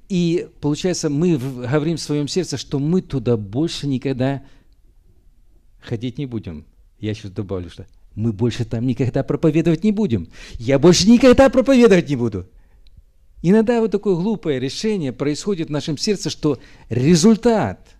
и 0.08 0.48
получается, 0.60 1.10
мы 1.10 1.36
говорим 1.36 1.96
в 1.96 2.00
своем 2.00 2.26
сердце, 2.26 2.56
что 2.56 2.80
мы 2.80 3.02
туда 3.02 3.36
больше 3.36 3.86
никогда 3.86 4.42
ходить 5.84 6.18
не 6.18 6.26
будем. 6.26 6.64
Я 6.98 7.14
сейчас 7.14 7.30
добавлю, 7.30 7.70
что 7.70 7.86
мы 8.14 8.32
больше 8.32 8.64
там 8.64 8.86
никогда 8.86 9.22
проповедовать 9.22 9.84
не 9.84 9.92
будем. 9.92 10.28
Я 10.54 10.78
больше 10.78 11.08
никогда 11.08 11.48
проповедовать 11.50 12.08
не 12.08 12.16
буду. 12.16 12.48
Иногда 13.42 13.80
вот 13.80 13.90
такое 13.90 14.14
глупое 14.14 14.58
решение 14.58 15.12
происходит 15.12 15.68
в 15.68 15.72
нашем 15.72 15.98
сердце, 15.98 16.30
что 16.30 16.58
результат 16.88 17.94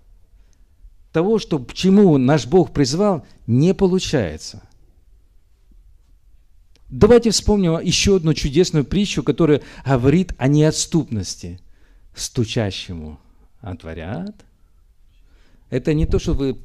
того, 1.13 1.39
что, 1.39 1.59
к 1.59 1.75
чему 1.75 2.17
наш 2.17 2.47
Бог 2.47 2.73
призвал, 2.73 3.27
не 3.47 3.75
получается. 3.75 4.63
Давайте 6.89 7.31
вспомним 7.31 7.79
еще 7.81 8.17
одну 8.17 8.35
чудесную 8.35 8.85
притчу, 8.85 9.23
которая 9.23 9.63
говорит 9.85 10.33
о 10.39 10.49
неотступности. 10.49 11.61
Стучащему 12.15 13.19
отворят. 13.61 14.35
Это 15.71 15.93
не 15.93 16.07
то, 16.07 16.19
что 16.19 16.35
вы 16.35 16.57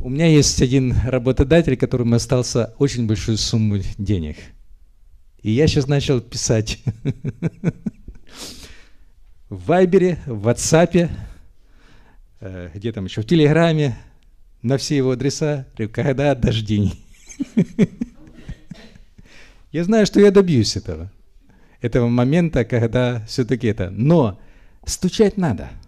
у 0.00 0.08
меня 0.08 0.26
есть 0.26 0.62
один 0.62 0.94
работодатель, 1.04 1.76
которому 1.76 2.14
остался 2.14 2.74
очень 2.78 3.06
большую 3.06 3.36
сумму 3.36 3.78
денег. 3.98 4.36
И 5.42 5.50
я 5.50 5.66
сейчас 5.66 5.86
начал 5.86 6.20
писать 6.20 6.82
в 9.48 9.66
Вайбере, 9.66 10.18
в 10.26 10.40
Ватсапе, 10.42 11.10
э, 12.40 12.70
где 12.74 12.92
там 12.92 13.04
еще, 13.04 13.22
в 13.22 13.26
Телеграме, 13.26 13.98
на 14.62 14.78
все 14.78 14.96
его 14.96 15.12
адреса, 15.12 15.66
когда 15.92 16.32
отдашь 16.32 16.62
деньги. 16.62 16.92
Я 19.72 19.84
знаю, 19.84 20.06
что 20.06 20.20
я 20.20 20.30
добьюсь 20.30 20.76
этого, 20.76 21.12
этого 21.82 22.08
момента, 22.08 22.64
когда 22.64 23.24
все-таки 23.26 23.66
это. 23.66 23.90
Но 23.90 24.40
стучать 24.86 25.36
надо– 25.36 25.70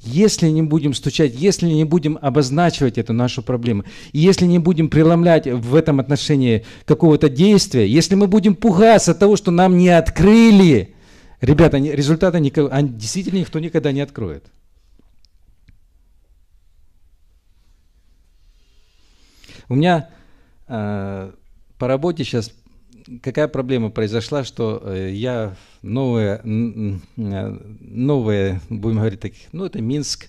если 0.00 0.48
не 0.48 0.62
будем 0.62 0.94
стучать, 0.94 1.34
если 1.34 1.66
не 1.66 1.84
будем 1.84 2.18
обозначивать 2.20 2.98
эту 2.98 3.12
нашу 3.12 3.42
проблему, 3.42 3.84
если 4.12 4.46
не 4.46 4.58
будем 4.58 4.88
преломлять 4.88 5.46
в 5.46 5.74
этом 5.74 6.00
отношении 6.00 6.64
какого-то 6.84 7.28
действия, 7.28 7.88
если 7.88 8.14
мы 8.14 8.26
будем 8.26 8.54
пугаться 8.54 9.14
того, 9.14 9.36
что 9.36 9.50
нам 9.50 9.76
не 9.76 9.88
открыли, 9.88 10.94
ребята, 11.40 11.78
результата 11.78 12.38
никого, 12.38 12.70
действительно 12.80 13.38
никто 13.38 13.58
никогда 13.58 13.92
не 13.92 14.00
откроет. 14.00 14.44
У 19.68 19.74
меня 19.74 20.10
э, 20.68 21.32
по 21.78 21.88
работе 21.88 22.22
сейчас 22.22 22.52
какая 23.22 23.48
проблема 23.48 23.90
произошла, 23.90 24.44
что 24.44 24.82
э, 24.84 25.10
я 25.12 25.56
новые, 25.86 26.40
новые, 27.16 28.60
будем 28.68 28.98
говорить 28.98 29.20
таких, 29.20 29.46
ну 29.52 29.64
это 29.64 29.80
Минск, 29.80 30.28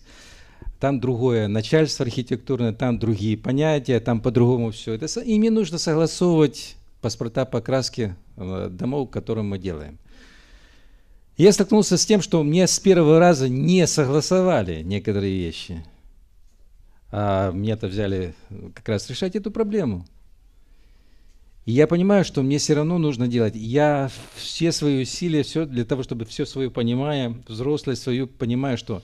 там 0.80 1.00
другое 1.00 1.48
начальство 1.48 2.06
архитектурное, 2.06 2.74
там 2.74 3.00
другие 3.00 3.38
понятия, 3.38 4.00
там 4.00 4.22
по-другому 4.22 4.72
все. 4.72 4.93
Это, 4.93 5.08
и 5.22 5.38
мне 5.38 5.50
нужно 5.50 5.78
согласовывать 5.78 6.76
паспорта 7.02 7.46
покраски 7.46 8.15
э, 8.36 8.70
домов, 8.72 9.10
которые 9.10 9.43
мы 9.43 9.58
делаем. 9.58 9.98
Я 11.38 11.52
столкнулся 11.52 11.98
с 11.98 12.06
тем, 12.06 12.22
что 12.22 12.43
мне 12.43 12.67
с 12.67 12.80
первого 12.80 13.20
раза 13.20 13.48
не 13.48 13.86
согласовали 13.86 14.82
некоторые 14.82 15.38
вещи. 15.38 15.86
А 17.12 17.52
меня-то 17.52 17.88
взяли 17.88 18.34
как 18.74 18.89
раз 18.89 19.10
решать 19.10 19.36
эту 19.36 19.52
проблему. 19.52 20.06
И 21.67 21.73
я 21.73 21.86
понимаю, 21.86 22.23
что 22.23 22.43
мне 22.43 22.60
все 22.60 22.75
равно 22.75 22.97
нужно 22.97 23.27
делать. 23.27 23.53
Я 23.53 24.10
все 24.38 24.71
свои 24.71 25.01
усилия, 25.01 25.43
все 25.43 25.65
для 25.65 25.84
того, 25.84 26.01
чтобы 26.01 26.23
все 26.23 26.45
свое 26.45 26.71
понимая, 26.71 27.36
взрослость 27.45 28.03
свою, 28.03 28.25
понимаю, 28.25 28.77
что 28.77 29.03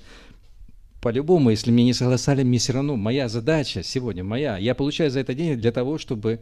по-любому, 1.01 1.49
если 1.49 1.71
мне 1.71 1.83
не 1.83 1.93
согласали, 1.93 2.41
мне 2.43 2.59
все 2.59 2.71
равно 2.71 2.95
моя 2.95 3.27
задача 3.27 3.83
сегодня, 3.83 4.23
моя, 4.23 4.57
я 4.57 4.75
получаю 4.75 5.11
за 5.11 5.19
это 5.19 5.33
деньги 5.33 5.59
для 5.59 5.73
того, 5.73 5.97
чтобы 5.97 6.39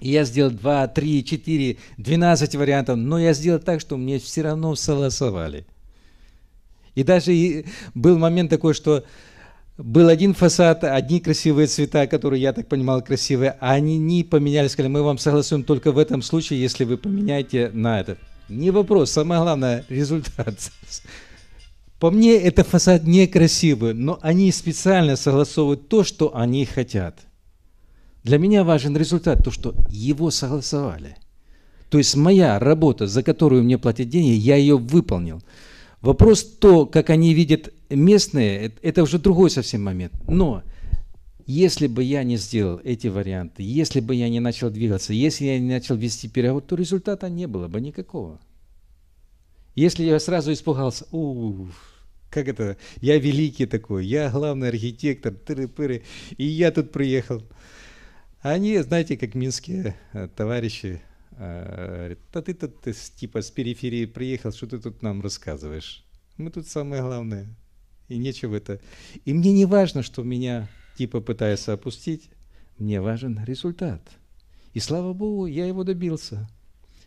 я 0.00 0.22
сделал 0.22 0.52
2, 0.52 0.86
3, 0.86 1.24
4, 1.24 1.76
12 1.96 2.54
вариантов, 2.54 2.96
но 2.96 3.18
я 3.18 3.32
сделал 3.32 3.58
так, 3.58 3.80
что 3.80 3.96
мне 3.96 4.20
все 4.20 4.42
равно 4.42 4.76
согласовали. 4.76 5.66
И 6.94 7.02
даже 7.02 7.64
был 7.94 8.16
момент 8.16 8.48
такой, 8.48 8.74
что 8.74 9.04
был 9.82 10.08
один 10.08 10.32
фасад, 10.34 10.84
одни 10.84 11.20
красивые 11.20 11.66
цвета, 11.66 12.06
которые, 12.06 12.40
я 12.40 12.52
так 12.52 12.68
понимал, 12.68 13.02
красивые, 13.02 13.56
а 13.60 13.72
они 13.72 13.98
не 13.98 14.22
поменялись, 14.22 14.72
сказали, 14.72 14.92
мы 14.92 15.02
вам 15.02 15.18
согласуем 15.18 15.64
только 15.64 15.92
в 15.92 15.98
этом 15.98 16.22
случае, 16.22 16.60
если 16.60 16.84
вы 16.84 16.96
поменяете 16.96 17.70
на 17.72 18.00
этот. 18.00 18.18
Не 18.48 18.70
вопрос, 18.70 19.10
самое 19.10 19.40
главное– 19.40 19.84
результат. 19.88 20.54
По 21.98 22.10
мне, 22.10 22.36
это 22.36 22.64
фасад 22.64 23.04
некрасивый, 23.04 23.94
но 23.94 24.18
они 24.22 24.50
специально 24.52 25.16
согласовывают 25.16 25.88
то, 25.88 26.04
что 26.04 26.36
они 26.36 26.64
хотят. 26.64 27.20
Для 28.24 28.38
меня 28.38 28.64
важен 28.64 28.96
результат, 28.96 29.42
то, 29.44 29.50
что 29.50 29.74
его 29.88 30.30
согласовали. 30.30 31.16
То 31.90 31.98
есть 31.98 32.16
моя 32.16 32.58
работа, 32.58 33.06
за 33.06 33.22
которую 33.22 33.64
мне 33.64 33.78
платят 33.78 34.08
деньги, 34.08 34.30
я 34.30 34.56
ее 34.56 34.78
выполнил. 34.78 35.42
Вопрос 36.02 36.42
то, 36.42 36.84
как 36.84 37.10
они 37.10 37.32
видят 37.32 37.72
местные, 37.88 38.72
это 38.82 39.04
уже 39.04 39.20
другой 39.20 39.50
совсем 39.50 39.84
момент. 39.84 40.12
Но 40.26 40.64
если 41.46 41.86
бы 41.86 42.02
я 42.02 42.24
не 42.24 42.36
сделал 42.36 42.80
эти 42.82 43.06
варианты, 43.06 43.62
если 43.62 44.00
бы 44.00 44.16
я 44.16 44.28
не 44.28 44.40
начал 44.40 44.68
двигаться, 44.68 45.12
если 45.12 45.44
я 45.44 45.60
не 45.60 45.72
начал 45.72 45.94
вести 45.94 46.28
переговоры, 46.28 46.64
то 46.66 46.74
результата 46.74 47.28
не 47.30 47.46
было 47.46 47.68
бы 47.68 47.80
никакого. 47.80 48.40
Если 49.76 50.02
я 50.04 50.18
сразу 50.18 50.52
испугался, 50.52 51.06
уф, 51.12 51.70
как 52.30 52.48
это, 52.48 52.76
я 53.00 53.16
великий 53.18 53.66
такой, 53.66 54.04
я 54.04 54.28
главный 54.28 54.70
архитектор, 54.70 55.32
тыры-пыры, 55.32 56.02
и 56.36 56.44
я 56.44 56.72
тут 56.72 56.90
приехал. 56.90 57.42
Они, 58.40 58.76
знаете, 58.78 59.16
как 59.16 59.36
минские 59.36 59.94
э, 60.12 60.28
товарищи, 60.34 61.00
э, 61.38 61.96
говорят, 61.96 62.18
да 62.32 62.42
ты 62.42 62.54
тут 62.54 62.80
типа 63.16 63.42
с 63.42 63.50
периферии 63.50 64.06
приехал, 64.06 64.52
что 64.52 64.66
ты 64.66 64.78
тут 64.78 65.02
нам 65.02 65.22
рассказываешь? 65.22 66.04
Мы 66.36 66.50
тут 66.50 66.66
самое 66.66 67.02
главное, 67.02 67.54
и 68.08 68.18
нечего 68.18 68.56
это. 68.56 68.80
И 69.24 69.32
мне 69.32 69.52
не 69.52 69.66
важно, 69.66 70.02
что 70.02 70.22
меня 70.22 70.68
типа 70.96 71.20
пытаются 71.20 71.72
опустить, 71.72 72.30
мне 72.78 73.00
важен 73.00 73.42
результат. 73.44 74.02
И 74.74 74.80
слава 74.80 75.12
Богу, 75.12 75.46
я 75.46 75.66
его 75.66 75.84
добился. 75.84 76.48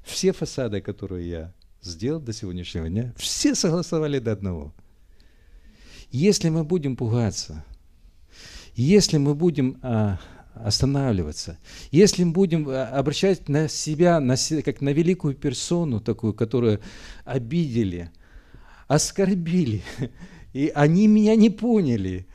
Все 0.04 0.34
фасады, 0.34 0.82
которые 0.82 1.30
я 1.30 1.54
сделал 1.82 2.22
до 2.22 2.34
сегодняшнего 2.34 2.90
дня, 2.90 3.14
все 3.18 3.56
согласовали 3.56 4.20
до 4.20 4.32
одного– 4.32 4.74
если 6.12 6.48
мы 6.50 6.64
будем 6.64 6.96
пугаться, 6.96 7.66
если 8.76 9.18
мы 9.18 9.36
будем 9.36 9.78
а, 9.82 10.20
останавливаться, 10.56 11.58
если 11.92 12.24
мы 12.24 12.32
будем 12.32 12.68
а, 12.68 12.88
обращать 12.88 13.50
на 13.50 13.68
себя, 13.68 14.20
на, 14.20 14.36
как 14.64 14.82
на 14.82 14.90
великую 14.90 15.36
персону 15.36 16.00
такую, 16.00 16.34
которую 16.34 16.80
обидели, 17.24 18.10
оскорбили, 18.88 19.84
и 20.54 20.72
они 20.74 21.08
меня 21.08 21.36
не 21.36 21.50
поняли, 21.50 22.26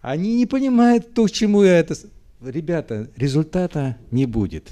они 0.00 0.34
не 0.34 0.46
понимают 0.46 1.14
то, 1.14 1.26
к 1.26 1.30
чему 1.30 1.62
я 1.62 1.78
это... 1.78 1.96
Ребята, 2.40 3.10
результата 3.16 3.96
не 4.12 4.24
будет. 4.24 4.70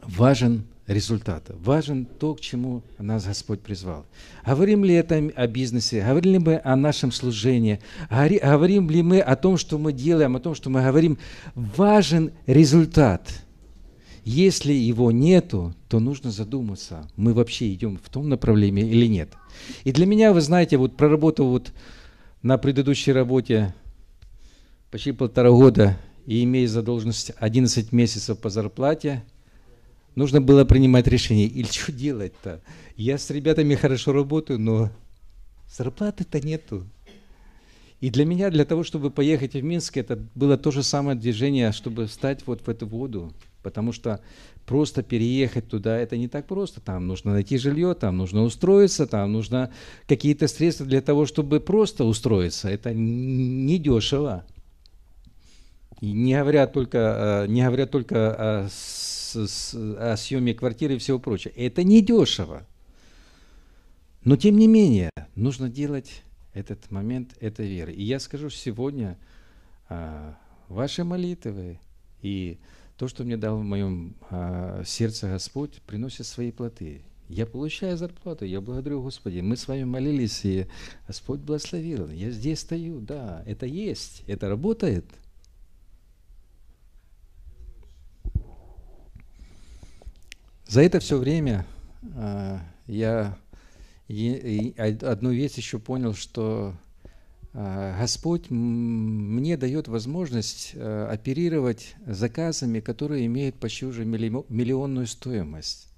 Важен 0.00 0.64
результата. 0.86 1.54
Важен 1.58 2.04
то, 2.04 2.34
к 2.34 2.40
чему 2.40 2.82
нас 2.98 3.24
Господь 3.24 3.60
призвал. 3.60 4.04
Говорим 4.44 4.84
ли 4.84 4.94
это 4.94 5.16
о 5.36 5.46
бизнесе, 5.46 6.04
говорим 6.04 6.32
ли 6.32 6.38
мы 6.38 6.60
о 6.62 6.76
нашем 6.76 7.12
служении, 7.12 7.80
говорим 8.10 8.90
ли 8.90 9.02
мы 9.02 9.20
о 9.20 9.36
том, 9.36 9.56
что 9.56 9.78
мы 9.78 9.92
делаем, 9.92 10.36
о 10.36 10.40
том, 10.40 10.54
что 10.54 10.70
мы 10.70 10.82
говорим. 10.82 11.18
Важен 11.54 12.32
результат. 12.46 13.28
Если 14.24 14.72
его 14.72 15.10
нету, 15.10 15.74
то 15.88 15.98
нужно 15.98 16.30
задуматься, 16.30 17.08
мы 17.16 17.34
вообще 17.34 17.72
идем 17.72 17.98
в 18.02 18.08
том 18.08 18.28
направлении 18.28 18.88
или 18.88 19.06
нет. 19.06 19.32
И 19.82 19.92
для 19.92 20.06
меня, 20.06 20.32
вы 20.32 20.40
знаете, 20.40 20.76
вот 20.76 20.96
проработав 20.96 21.46
вот 21.46 21.72
на 22.40 22.56
предыдущей 22.56 23.12
работе 23.12 23.74
почти 24.92 25.10
полтора 25.10 25.50
года 25.50 25.98
и 26.26 26.44
имея 26.44 26.68
задолженность 26.68 27.32
11 27.38 27.90
месяцев 27.90 28.38
по 28.38 28.48
зарплате, 28.48 29.24
нужно 30.14 30.40
было 30.40 30.64
принимать 30.64 31.06
решение. 31.06 31.46
Или 31.46 31.66
что 31.66 31.92
делать-то? 31.92 32.60
Я 32.96 33.18
с 33.18 33.30
ребятами 33.30 33.74
хорошо 33.74 34.12
работаю, 34.12 34.58
но 34.58 34.90
зарплаты-то 35.70 36.40
нету. 36.40 36.86
И 38.00 38.10
для 38.10 38.24
меня, 38.24 38.50
для 38.50 38.64
того, 38.64 38.82
чтобы 38.82 39.10
поехать 39.10 39.54
в 39.54 39.62
Минск, 39.62 39.96
это 39.96 40.18
было 40.34 40.56
то 40.58 40.70
же 40.72 40.82
самое 40.82 41.16
движение, 41.16 41.70
чтобы 41.72 42.06
встать 42.06 42.46
вот 42.46 42.66
в 42.66 42.68
эту 42.68 42.86
воду. 42.86 43.32
Потому 43.62 43.92
что 43.92 44.20
просто 44.66 45.04
переехать 45.04 45.68
туда, 45.68 45.96
это 45.96 46.16
не 46.16 46.26
так 46.26 46.48
просто. 46.48 46.80
Там 46.80 47.06
нужно 47.06 47.32
найти 47.32 47.58
жилье, 47.58 47.94
там 47.94 48.16
нужно 48.16 48.42
устроиться, 48.42 49.06
там 49.06 49.32
нужно 49.32 49.70
какие-то 50.08 50.48
средства 50.48 50.84
для 50.84 51.00
того, 51.00 51.26
чтобы 51.26 51.60
просто 51.60 52.04
устроиться. 52.04 52.68
Это 52.68 52.92
не 52.92 53.78
дешево. 53.78 54.44
И 56.00 56.10
не 56.10 56.34
говоря 56.34 56.66
только, 56.66 57.46
не 57.48 57.64
говоря 57.64 57.86
только 57.86 58.64
о 58.64 58.68
с, 59.34 59.74
о 59.74 60.16
съеме 60.16 60.54
квартиры 60.54 60.94
и 60.94 60.98
всего 60.98 61.18
прочего. 61.18 61.52
Это 61.56 61.84
не 61.84 62.02
дешево. 62.02 62.66
Но 64.24 64.36
тем 64.36 64.56
не 64.56 64.66
менее, 64.66 65.10
нужно 65.34 65.68
делать 65.68 66.22
этот 66.54 66.90
момент 66.90 67.34
этой 67.40 67.68
веры. 67.68 67.92
И 67.92 68.02
я 68.02 68.20
скажу 68.20 68.50
сегодня, 68.50 69.18
а, 69.88 70.36
ваши 70.68 71.04
молитвы 71.04 71.80
и 72.20 72.58
то, 72.96 73.08
что 73.08 73.24
мне 73.24 73.36
дал 73.36 73.58
в 73.58 73.64
моем 73.64 74.14
а, 74.30 74.82
сердце 74.84 75.28
Господь, 75.28 75.82
приносит 75.86 76.26
свои 76.26 76.52
плоды. 76.52 77.02
Я 77.28 77.46
получаю 77.46 77.96
зарплату, 77.96 78.44
я 78.44 78.60
благодарю 78.60 79.02
Господи. 79.02 79.40
Мы 79.40 79.56
с 79.56 79.66
вами 79.66 79.84
молились, 79.84 80.44
и 80.44 80.66
Господь 81.06 81.40
благословил. 81.40 82.08
Я 82.10 82.30
здесь 82.30 82.60
стою, 82.60 83.00
да, 83.00 83.42
это 83.46 83.66
есть, 83.66 84.22
это 84.26 84.48
работает– 84.48 85.06
За 90.72 90.80
это 90.80 91.00
все 91.00 91.18
время 91.18 91.66
э, 92.16 92.58
я 92.86 93.38
и, 94.08 94.72
и 94.72 94.78
одну 94.80 95.30
вещь 95.30 95.56
еще 95.56 95.78
понял, 95.78 96.14
что 96.14 96.74
э, 97.52 97.96
Господь 97.98 98.48
мне 98.48 99.58
дает 99.58 99.86
возможность 99.88 100.70
э, 100.72 101.08
оперировать 101.10 101.94
заказами, 102.06 102.80
которые 102.80 103.26
имеют 103.26 103.56
почти 103.56 103.84
уже 103.84 104.06
миллионную 104.06 105.06
стоимость. 105.08 105.88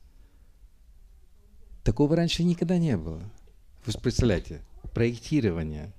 Такого 1.84 2.16
раньше 2.16 2.42
никогда 2.42 2.76
не 2.76 2.96
было. 2.96 3.22
Вы 3.86 3.92
представляете, 4.02 4.60
проектирование 4.92 5.92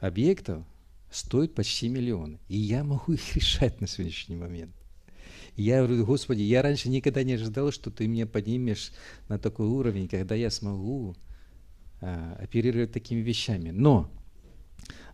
объектов 0.00 0.64
стоит 1.10 1.54
почти 1.54 1.90
миллион. 1.90 2.38
И 2.48 2.56
я 2.56 2.84
могу 2.84 3.12
их 3.12 3.34
решать 3.36 3.82
на 3.82 3.86
сегодняшний 3.86 4.36
момент 4.36 4.77
я 5.62 5.84
говорю, 5.84 6.04
Господи, 6.04 6.42
я 6.42 6.62
раньше 6.62 6.88
никогда 6.88 7.22
не 7.22 7.34
ожидал, 7.34 7.72
что 7.72 7.90
Ты 7.90 8.06
меня 8.06 8.26
поднимешь 8.26 8.92
на 9.28 9.38
такой 9.38 9.66
уровень, 9.66 10.08
когда 10.08 10.34
я 10.34 10.50
смогу 10.50 11.16
а, 12.00 12.38
оперировать 12.40 12.92
такими 12.92 13.20
вещами. 13.20 13.70
Но 13.70 14.10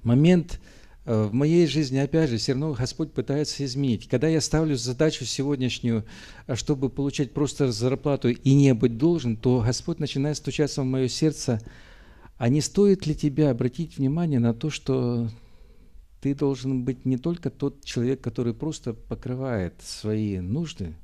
момент 0.02 0.60
а, 1.06 1.28
в 1.28 1.32
моей 1.32 1.66
жизни, 1.66 1.98
опять 1.98 2.30
же, 2.30 2.36
все 2.36 2.52
равно 2.52 2.74
Господь 2.74 3.12
пытается 3.12 3.64
изменить. 3.64 4.08
Когда 4.08 4.28
я 4.28 4.40
ставлю 4.40 4.76
задачу 4.76 5.24
сегодняшнюю, 5.24 6.04
а, 6.46 6.56
чтобы 6.56 6.90
получать 6.90 7.32
просто 7.32 7.72
зарплату 7.72 8.28
и 8.28 8.54
не 8.54 8.74
быть 8.74 8.98
должен, 8.98 9.36
то 9.36 9.60
Господь 9.60 9.98
начинает 9.98 10.36
стучаться 10.36 10.82
в 10.82 10.86
мое 10.86 11.08
сердце, 11.08 11.60
а 12.36 12.48
не 12.48 12.60
стоит 12.60 13.06
ли 13.06 13.14
тебе 13.14 13.48
обратить 13.48 13.96
внимание 13.96 14.40
на 14.40 14.52
то, 14.52 14.68
что 14.68 15.30
ты 16.24 16.34
должен 16.34 16.84
быть 16.84 17.04
не 17.04 17.18
только 17.18 17.50
тот 17.50 17.84
человек, 17.84 18.22
который 18.22 18.54
просто 18.54 18.94
покрывает 18.94 19.74
свои 19.82 20.38
нужды. 20.38 20.94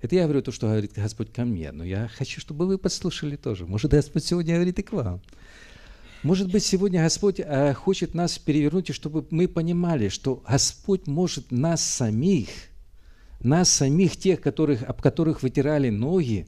Это 0.00 0.14
я 0.14 0.22
говорю 0.22 0.42
то, 0.42 0.52
что 0.52 0.68
говорит 0.68 0.92
Господь 0.94 1.32
ко 1.32 1.44
мне, 1.44 1.72
но 1.72 1.82
я 1.82 2.06
хочу, 2.06 2.40
чтобы 2.40 2.64
вы 2.68 2.78
послушали 2.78 3.34
тоже. 3.34 3.66
Может, 3.66 3.90
Господь 3.90 4.22
сегодня 4.22 4.54
говорит 4.54 4.78
и 4.78 4.82
к 4.84 4.92
вам. 4.92 5.20
Может 6.22 6.52
быть, 6.52 6.62
сегодня 6.62 7.02
Господь 7.02 7.40
э, 7.40 7.74
хочет 7.74 8.14
нас 8.14 8.38
перевернуть, 8.38 8.90
и 8.90 8.92
чтобы 8.92 9.26
мы 9.30 9.48
понимали, 9.48 10.08
что 10.08 10.40
Господь 10.48 11.08
может 11.08 11.50
нас 11.50 11.82
самих, 11.82 12.48
нас 13.40 13.68
самих, 13.68 14.16
тех, 14.16 14.40
которых, 14.40 14.84
об 14.84 15.02
которых 15.02 15.42
вытирали 15.42 15.90
ноги, 15.90 16.46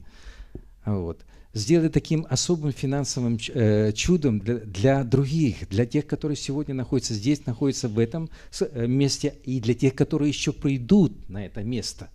вот, 0.85 1.25
сделать 1.57 1.93
таким 1.93 2.25
особым 2.29 2.71
финансовым 2.71 3.37
э, 3.53 3.91
чудом 3.93 4.39
для, 4.39 4.55
для 4.59 5.03
других, 5.03 5.67
для 5.69 5.85
тех, 5.85 6.05
которые 6.05 6.37
сегодня 6.37 6.73
находятся 6.73 7.13
здесь, 7.13 7.45
находятся 7.45 7.89
в 7.89 7.99
этом 7.99 8.29
э, 8.59 8.87
месте, 8.87 9.35
и 9.43 9.59
для 9.59 9.73
тех, 9.73 9.95
которые 9.95 10.29
еще 10.29 10.53
придут 10.53 11.29
на 11.29 11.45
это 11.45 11.63
место. 11.63 12.09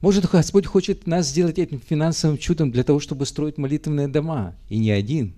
Может, 0.00 0.30
Господь 0.30 0.66
хочет 0.66 1.06
нас 1.06 1.28
сделать 1.28 1.58
этим 1.58 1.78
финансовым 1.78 2.38
чудом 2.38 2.70
для 2.70 2.84
того, 2.84 3.00
чтобы 3.00 3.26
строить 3.26 3.58
молитвенные 3.58 4.08
дома. 4.08 4.56
И 4.70 4.78
не 4.78 4.90
один. 4.90 5.34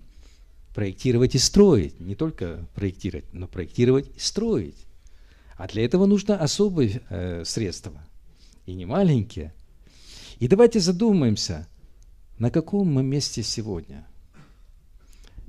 Проектировать 0.72 1.34
и 1.34 1.38
строить. 1.38 1.98
Не 1.98 2.14
только 2.14 2.68
проектировать, 2.74 3.32
но 3.32 3.48
проектировать 3.48 4.10
и 4.16 4.20
строить. 4.20 4.86
А 5.56 5.66
для 5.66 5.84
этого 5.84 6.06
нужно 6.06 6.38
особые 6.38 7.02
э, 7.08 7.44
средства. 7.44 8.04
И 8.66 8.74
не 8.74 8.86
маленькие. 8.86 9.52
И 10.38 10.48
давайте 10.48 10.80
задумаемся, 10.80 11.68
на 12.42 12.50
каком 12.50 12.92
мы 12.92 13.05
месте 13.05 13.44
сегодня? 13.44 14.05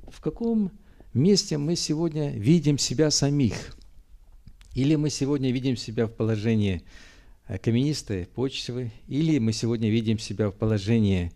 В 0.06 0.20
каком 0.20 0.70
месте 1.12 1.58
мы 1.58 1.74
сегодня 1.74 2.30
видим 2.30 2.78
себя 2.78 3.10
самих? 3.10 3.76
Или 4.74 4.94
мы 4.94 5.10
сегодня 5.10 5.50
видим 5.50 5.76
себя 5.76 6.06
в 6.06 6.12
положении 6.12 6.84
э, 7.48 7.58
каменистой 7.58 8.26
почвы, 8.26 8.92
или 9.08 9.40
мы 9.40 9.52
сегодня 9.52 9.90
видим 9.90 10.20
себя 10.20 10.50
в 10.50 10.52
положении 10.52 11.32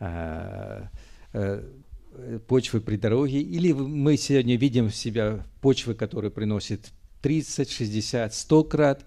а, 0.00 0.88
а, 1.34 2.40
почвы 2.48 2.80
при 2.80 2.96
дороге, 2.96 3.42
или 3.42 3.72
мы 3.72 4.16
сегодня 4.16 4.56
видим 4.56 4.90
себя 4.90 5.44
почвы, 5.60 5.92
которая 5.92 6.30
приносит 6.30 6.92
30, 7.20 7.70
60, 7.70 8.34
100 8.34 8.64
крат, 8.64 9.04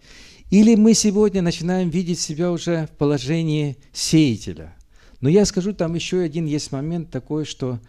или 0.51 0.75
мы 0.75 0.93
сегодня 0.93 1.41
начинаем 1.41 1.89
видеть 1.89 2.19
себя 2.19 2.51
уже 2.51 2.85
в 2.85 2.97
положении 2.97 3.77
сеятеля. 3.93 4.76
Но 5.19 5.29
я 5.29 5.45
скажу, 5.45 5.73
там 5.73 5.95
еще 5.95 6.21
один 6.21 6.45
есть 6.45 6.71
момент 6.71 7.09
такой, 7.09 7.45
что 7.45 7.79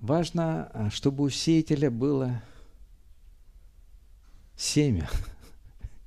важно, 0.00 0.70
а, 0.72 0.90
чтобы 0.90 1.24
у 1.24 1.30
сеятеля 1.30 1.90
было 1.90 2.40
семя, 4.56 5.08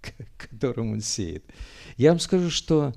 которым 0.38 0.94
он 0.94 1.02
сеет. 1.02 1.44
Я 1.98 2.12
вам 2.12 2.20
скажу, 2.20 2.50
что 2.50 2.94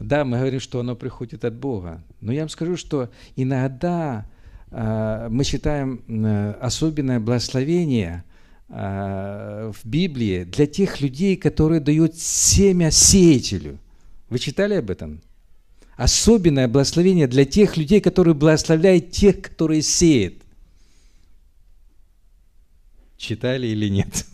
да, 0.00 0.24
мы 0.24 0.38
говорим, 0.38 0.60
что 0.60 0.80
оно 0.80 0.96
приходит 0.96 1.44
от 1.44 1.54
Бога, 1.54 2.02
но 2.20 2.32
я 2.32 2.40
вам 2.40 2.48
скажу, 2.48 2.76
что 2.76 3.10
иногда 3.36 4.26
э, 4.70 5.28
мы 5.30 5.44
считаем 5.44 6.02
э, 6.08 6.52
особенное 6.52 7.20
благословение 7.20 8.24
э, 8.70 9.72
в 9.74 9.86
Библии 9.86 10.44
для 10.44 10.66
тех 10.66 11.02
людей, 11.02 11.36
которые 11.36 11.80
дают 11.80 12.16
семя 12.16 12.90
сеятелю. 12.90 13.78
Вы 14.30 14.38
читали 14.38 14.74
об 14.74 14.90
этом? 14.90 15.20
Особенное 16.00 16.66
благословение 16.66 17.26
для 17.26 17.44
тех 17.44 17.76
людей, 17.76 18.00
которые 18.00 18.32
благословляют 18.32 19.10
тех, 19.10 19.42
которые 19.42 19.82
сеют. 19.82 20.32
Читали 23.18 23.66
или 23.66 23.90
нет? 23.90 24.24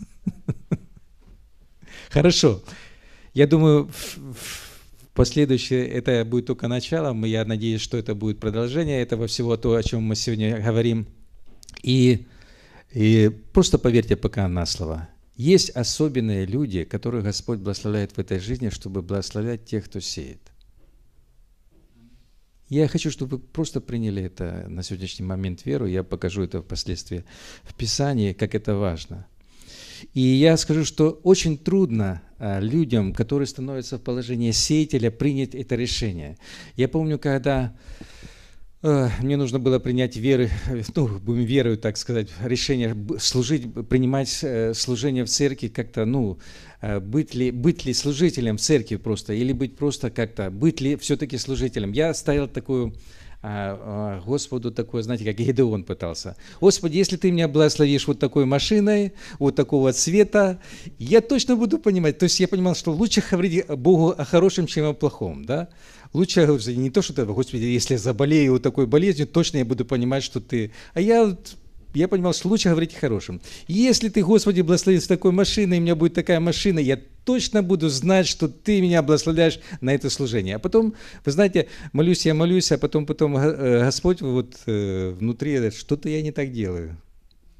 Хорошо. 2.09 2.63
Я 3.33 3.47
думаю, 3.47 3.91
последующее 5.13 5.85
это 5.89 6.23
будет 6.23 6.45
только 6.45 6.69
началом. 6.69 7.25
Я 7.25 7.43
надеюсь, 7.43 7.81
что 7.81 7.97
это 7.97 8.15
будет 8.15 8.39
продолжение 8.39 9.01
этого 9.01 9.27
всего, 9.27 9.57
то, 9.57 9.75
о 9.75 9.83
чем 9.83 10.03
мы 10.03 10.15
сегодня 10.15 10.61
говорим. 10.61 11.05
И, 11.83 12.27
и 12.93 13.29
просто 13.51 13.77
поверьте 13.77 14.15
пока 14.15 14.47
на 14.47 14.65
слово. 14.65 15.09
Есть 15.35 15.71
особенные 15.71 16.45
люди, 16.45 16.85
которых 16.85 17.25
Господь 17.25 17.59
благословляет 17.59 18.13
в 18.13 18.19
этой 18.19 18.39
жизни, 18.39 18.69
чтобы 18.69 19.01
благословлять 19.01 19.65
тех, 19.65 19.83
кто 19.83 19.99
сеет. 19.99 20.39
Я 22.69 22.87
хочу, 22.87 23.11
чтобы 23.11 23.37
вы 23.37 23.43
просто 23.43 23.81
приняли 23.81 24.23
это 24.23 24.65
на 24.67 24.83
сегодняшний 24.83 25.25
момент 25.25 25.65
веру. 25.65 25.85
Я 25.85 26.03
покажу 26.03 26.43
это 26.43 26.61
впоследствии 26.61 27.23
в 27.63 27.73
Писании, 27.73 28.33
как 28.33 28.55
это 28.55 28.75
важно– 28.75 29.25
и 30.13 30.21
я 30.21 30.57
скажу, 30.57 30.85
что 30.85 31.19
очень 31.23 31.57
трудно 31.57 32.21
а, 32.39 32.59
людям, 32.59 33.13
которые 33.13 33.47
становятся 33.47 33.97
в 33.97 34.01
положении 34.01 34.51
сеятеля, 34.51 35.11
принять 35.11 35.55
это 35.55 35.75
решение. 35.75 36.37
Я 36.75 36.87
помню, 36.87 37.19
когда 37.19 37.75
мне 38.83 39.37
нужно 39.37 39.59
было 39.59 39.79
принять 39.79 40.15
веры, 40.17 40.51
ну, 40.95 41.07
будем 41.07 41.43
верою, 41.43 41.77
так 41.77 41.97
сказать, 41.97 42.29
решение 42.43 42.95
служить, 43.19 43.73
принимать 43.89 44.39
э, 44.43 44.73
служение 44.75 45.25
в 45.25 45.29
церкви 45.29 45.67
как-то, 45.67 46.05
ну, 46.05 46.37
э, 46.81 46.99
быть 46.99 47.33
ли, 47.33 47.49
быть 47.49 47.85
ли 47.85 47.93
служителем 47.93 48.57
в 48.57 48.61
церкви 48.61 48.97
просто, 48.97 49.33
или 49.33 49.51
быть 49.51 49.75
просто 49.75 50.11
как-то, 50.11 50.51
быть 50.51 50.79
ли 50.79 50.95
все-таки 50.95 51.37
служителем. 51.37 51.91
Я 51.91 52.13
ставил 52.13 52.47
такую 52.47 52.93
а, 53.43 54.19
а, 54.19 54.25
Господу 54.25 54.71
такое, 54.71 55.03
знаете, 55.03 55.23
как 55.23 55.35
Гедеон 55.35 55.83
пытался. 55.83 56.35
Господи, 56.59 56.97
если 56.97 57.17
ты 57.17 57.31
меня 57.31 57.47
благословишь 57.47 58.07
вот 58.07 58.19
такой 58.19 58.45
машиной, 58.45 59.13
вот 59.37 59.55
такого 59.55 59.93
цвета, 59.93 60.59
я 60.97 61.21
точно 61.21 61.55
буду 61.55 61.77
понимать. 61.77 62.17
То 62.17 62.23
есть 62.23 62.39
я 62.39 62.47
понимал, 62.47 62.75
что 62.75 62.91
лучше 62.91 63.23
говорить 63.29 63.67
Богу 63.67 64.09
о 64.09 64.25
хорошем, 64.25 64.65
чем 64.65 64.85
о 64.85 64.93
плохом, 64.93 65.45
да? 65.45 65.69
Лучше 66.13 66.47
не 66.75 66.89
то, 66.89 67.01
что 67.01 67.13
ты, 67.13 67.25
Господи, 67.25 67.63
если 67.63 67.95
я 67.95 67.99
заболею 67.99 68.59
такой 68.59 68.87
болезнью, 68.87 69.27
точно 69.27 69.57
я 69.57 69.65
буду 69.65 69.85
понимать, 69.85 70.23
что 70.23 70.39
ты... 70.39 70.71
А 70.93 71.01
я 71.01 71.37
я 71.93 72.07
понимал, 72.07 72.33
что 72.33 72.49
лучше 72.49 72.69
говорить 72.69 72.93
хорошим. 72.93 73.41
Если 73.67 74.09
ты, 74.09 74.23
Господи, 74.23 74.61
благословишь 74.61 75.07
такой 75.07 75.31
машиной, 75.31 75.79
у 75.79 75.81
меня 75.81 75.95
будет 75.95 76.13
такая 76.13 76.39
машина, 76.39 76.79
я 76.79 76.99
точно 77.25 77.63
буду 77.63 77.89
знать, 77.89 78.27
что 78.27 78.47
ты 78.47 78.81
меня 78.81 79.01
благословляешь 79.01 79.59
на 79.81 79.93
это 79.93 80.09
служение. 80.09 80.57
А 80.57 80.59
потом, 80.59 80.93
вы 81.25 81.31
знаете, 81.31 81.67
молюсь 81.93 82.25
я, 82.25 82.33
молюсь, 82.33 82.71
а 82.71 82.77
потом, 82.77 83.05
потом 83.05 83.37
э, 83.37 83.79
Господь 83.79 84.21
вот 84.21 84.57
э, 84.65 85.15
внутри, 85.17 85.71
что-то 85.71 86.07
я 86.07 86.21
не 86.21 86.31
так 86.31 86.51
делаю. 86.51 86.97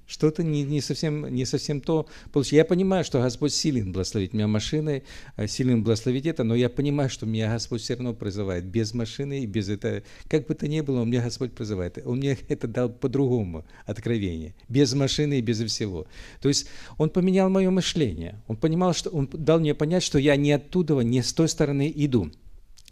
Что-то 0.08 0.42
не, 0.42 0.64
не, 0.64 0.80
совсем, 0.82 1.28
не 1.28 1.46
совсем 1.46 1.82
то 1.82 2.08
получилось. 2.32 2.54
Я 2.54 2.66
понимаю, 2.66 3.04
что 3.04 3.22
Господь 3.22 3.54
силен 3.54 3.92
благословить 3.92 4.34
меня 4.34 4.48
машиной, 4.48 5.04
э, 5.36 5.48
силен 5.48 5.84
благословить 5.84 6.26
это, 6.26 6.44
но 6.44 6.56
я 6.56 6.70
понимаю, 6.70 7.10
что 7.10 7.26
меня 7.26 7.52
Господь 7.52 7.82
все 7.82 7.96
равно 7.96 8.14
призывает. 8.14 8.64
Без 8.64 8.94
машины 8.94 9.44
и 9.44 9.46
без 9.46 9.68
этого. 9.68 10.04
Как 10.30 10.48
бы 10.48 10.56
то 10.56 10.68
ни 10.68 10.80
было, 10.80 11.02
он 11.02 11.10
меня 11.10 11.22
Господь 11.22 11.54
призывает. 11.54 12.00
Он 12.06 12.18
мне 12.18 12.38
это 12.48 12.68
дал 12.68 12.90
по-другому 12.90 13.66
откровение. 13.86 14.56
Без 14.70 14.94
машины 14.94 15.40
и 15.40 15.42
без 15.42 15.62
всего. 15.62 16.08
То 16.42 16.48
есть 16.48 16.68
он 16.98 17.10
поменял 17.10 17.50
мое 17.50 17.70
мышление. 17.70 18.42
Он 18.48 18.56
понимал, 18.56 18.94
что 18.94 19.10
он 19.10 19.28
дал 19.32 19.60
мне 19.60 19.76
понять, 19.76 20.04
что 20.04 20.20
я 20.20 20.38
не 20.38 20.54
оттуда, 20.54 21.00
не 21.02 21.22
с 21.22 21.34
той 21.34 21.50
стороны 21.50 21.92
иду. 21.94 22.32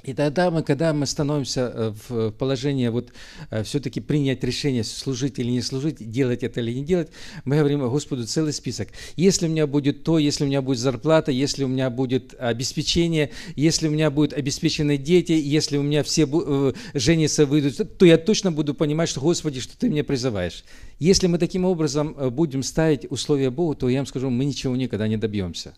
И 0.05 0.13
тогда 0.13 0.51
мы, 0.51 0.61
когда 0.61 0.93
мы 0.93 1.07
становимся 1.07 1.61
э, 1.61 1.93
в 2.07 2.31
положении 2.31 2.87
вот 2.89 3.11
э, 3.49 3.63
все-таки 3.63 3.99
принять 3.99 4.43
решение, 4.43 4.83
служить 4.83 5.39
или 5.39 5.49
не 5.49 5.61
служить, 5.61 5.97
делать 6.11 6.43
это 6.43 6.61
или 6.61 6.73
не 6.73 6.85
делать, 6.85 7.09
мы 7.43 7.57
говорим 7.57 7.79
Господу 7.89 8.27
целый 8.27 8.53
список. 8.53 8.89
Если 9.15 9.47
у 9.47 9.49
меня 9.49 9.65
будет 9.65 10.03
то, 10.03 10.19
если 10.19 10.43
у 10.43 10.47
меня 10.47 10.61
будет 10.61 10.77
зарплата, 10.77 11.31
если 11.31 11.63
у 11.63 11.67
меня 11.67 11.89
будет 11.89 12.35
обеспечение, 12.37 13.31
если 13.55 13.87
у 13.87 13.91
меня 13.91 14.11
будут 14.11 14.33
обеспечены 14.33 14.97
дети, 14.97 15.31
если 15.31 15.77
у 15.77 15.81
меня 15.81 16.03
все 16.03 16.29
э, 16.31 16.73
женятся, 16.93 17.47
выйдут, 17.47 17.97
то 17.97 18.05
я 18.05 18.19
точно 18.19 18.51
буду 18.51 18.75
понимать, 18.75 19.09
что, 19.09 19.21
Господи, 19.21 19.59
что 19.59 19.75
Ты 19.75 19.89
меня 19.89 20.03
призываешь. 20.03 20.63
Если 20.99 21.25
мы 21.25 21.39
таким 21.39 21.65
образом 21.65 22.15
будем 22.31 22.61
ставить 22.61 23.11
условия 23.11 23.49
Богу, 23.49 23.73
то 23.73 23.89
я 23.89 23.99
вам 23.99 24.05
скажу, 24.05 24.29
мы 24.29 24.45
ничего 24.45 24.75
никогда 24.75 25.07
не 25.07 25.17
добьемся. 25.17 25.73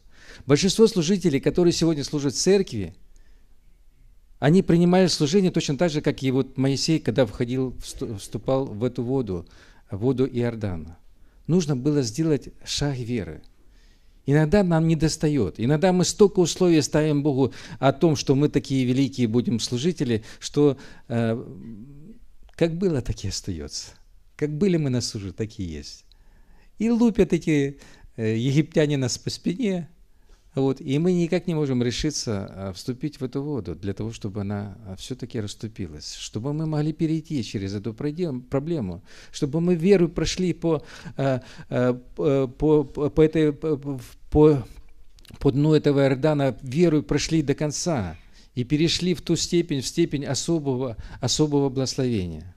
Большинство 0.45 0.85
служителей, 0.87 1.39
которые 1.39 1.71
сегодня 1.71 2.03
служат 2.03 2.33
в 2.33 2.37
церкви, 2.37 2.93
они 4.39 4.61
принимали 4.61 5.07
служение 5.07 5.51
точно 5.51 5.77
так 5.77 5.89
же, 5.89 6.01
как 6.01 6.21
и 6.21 6.31
вот 6.31 6.57
Моисей, 6.57 6.99
когда 6.99 7.25
входил, 7.25 7.75
вступал 8.17 8.65
в 8.65 8.83
эту 8.83 9.03
воду, 9.03 9.47
воду 9.89 10.27
Иордана. 10.27 10.97
Нужно 11.47 11.75
было 11.75 12.01
сделать 12.01 12.49
шаг 12.63 12.97
веры. 12.97 13.41
Иногда 14.25 14.61
нам 14.61 14.87
не 14.87 14.97
достает. 14.97 15.55
Иногда 15.57 15.93
мы 15.93 16.03
столько 16.03 16.39
условий 16.39 16.81
ставим 16.81 17.23
Богу 17.23 17.53
о 17.79 17.93
том, 17.93 18.17
что 18.17 18.35
мы 18.35 18.49
такие 18.49 18.85
великие 18.85 19.27
будем 19.27 19.59
служители, 19.59 20.23
что 20.39 20.77
э, 21.07 21.43
как 22.51 22.77
было, 22.77 23.01
так 23.01 23.23
и 23.23 23.29
остается. 23.29 23.91
Как 24.35 24.51
были 24.51 24.75
мы 24.75 24.89
на 24.89 24.99
службе, 24.99 25.31
так 25.31 25.57
и 25.57 25.63
есть. 25.63 26.03
И 26.77 26.89
лупят 26.89 27.31
эти 27.31 27.79
э, 28.17 28.35
египтяне 28.35 28.97
нас 28.97 29.17
по 29.17 29.29
спине, 29.29 29.89
вот, 30.61 30.81
и 30.81 30.97
мы 30.97 31.13
никак 31.13 31.45
не 31.45 31.53
можем 31.53 31.83
решиться 31.83 32.47
а, 32.49 32.73
вступить 32.73 33.19
в 33.19 33.23
эту 33.23 33.43
воду 33.43 33.75
для 33.75 33.93
того, 33.93 34.11
чтобы 34.11 34.41
она 34.41 34.75
а, 34.87 34.95
все-таки 34.95 35.39
расступилась, 35.39 36.15
чтобы 36.15 36.51
мы 36.51 36.65
могли 36.65 36.93
перейти 36.93 37.43
через 37.43 37.75
эту 37.75 37.93
проблему, 37.93 39.03
чтобы 39.31 39.61
мы 39.61 39.75
веру 39.75 40.09
прошли 40.09 40.53
по, 40.53 40.83
а, 41.15 41.43
по, 42.15 42.47
по, 42.47 42.83
по, 42.83 43.21
этой, 43.21 43.53
по, 43.53 44.67
по 45.39 45.51
дну 45.51 45.75
этого 45.75 45.99
Иордана, 45.99 46.57
веру 46.63 47.03
прошли 47.03 47.43
до 47.43 47.53
конца 47.53 48.17
и 48.55 48.63
перешли 48.63 49.13
в 49.13 49.21
ту 49.21 49.35
степень, 49.35 49.81
в 49.81 49.85
степень 49.85 50.25
особого, 50.25 50.97
особого 51.21 51.69
благословения. 51.69 52.55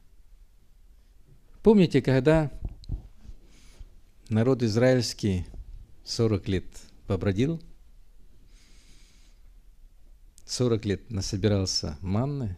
Помните, 1.62 2.00
когда 2.00 2.50
народ 4.30 4.62
израильский 4.62 5.44
40 6.04 6.48
лет 6.48 6.64
побродил– 7.06 7.60
40 10.50 10.84
лет 10.84 11.10
насобирался 11.12 11.96
манны, 12.00 12.56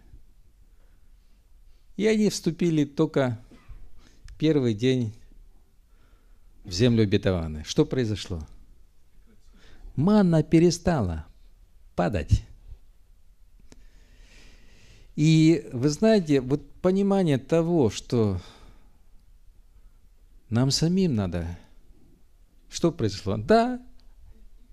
и 1.99 2.07
они 2.07 2.31
вступили 2.31 2.87
только 2.87 3.39
первый 4.39 4.73
день 4.73 5.15
в 6.65 6.73
землю 6.73 7.03
обетованную. 7.03 7.67
Что 7.67 7.85
произошло? 7.85 8.41
Манна 9.95 10.43
перестала 10.43 11.27
падать. 11.95 12.47
И 15.15 15.69
вы 15.75 15.91
знаете, 15.91 16.41
вот 16.41 16.73
понимание 16.81 17.37
того, 17.37 17.91
что 17.91 18.41
нам 20.49 20.71
самим 20.71 21.15
надо. 21.15 21.59
Что 22.71 22.91
произошло? 22.91 23.37
Да, 23.37 23.85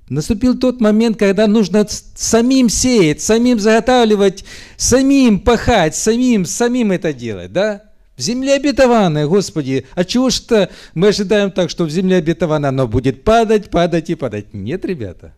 наступил 0.09 0.57
тот 0.57 0.81
момент, 0.81 1.17
когда 1.17 1.47
нужно 1.47 1.87
самим 2.15 2.67
сеять, 2.69 3.21
самим 3.21 3.59
заготавливать, 3.59 4.43
самим 4.75 5.39
пахать, 5.39 5.95
самим, 5.95 6.45
самим 6.45 6.91
это 6.91 7.13
делать, 7.13 7.53
да? 7.53 7.83
В 8.17 8.21
земле 8.21 8.55
обетованной, 8.55 9.27
Господи, 9.27 9.85
а 9.95 10.03
чего 10.03 10.29
ж-то 10.29 10.69
мы 10.93 11.07
ожидаем 11.07 11.51
так, 11.51 11.69
что 11.69 11.85
в 11.85 11.89
земле 11.89 12.17
обетованной 12.17 12.67
оно 12.67 12.87
будет 12.87 13.23
падать, 13.23 13.69
падать 13.69 14.09
и 14.09 14.15
падать? 14.15 14.53
Нет, 14.53 14.83
ребята. 14.83 15.33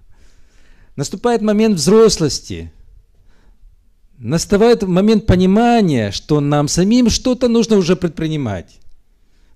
Наступает 0.95 1.41
момент 1.41 1.75
взрослости. 1.75 2.71
Наступает 4.17 4.81
момент 4.83 5.27
понимания, 5.27 6.11
что 6.11 6.39
нам 6.39 6.67
самим 6.67 7.09
что-то 7.09 7.47
нужно 7.47 7.77
уже 7.77 7.95
предпринимать. 7.95 8.79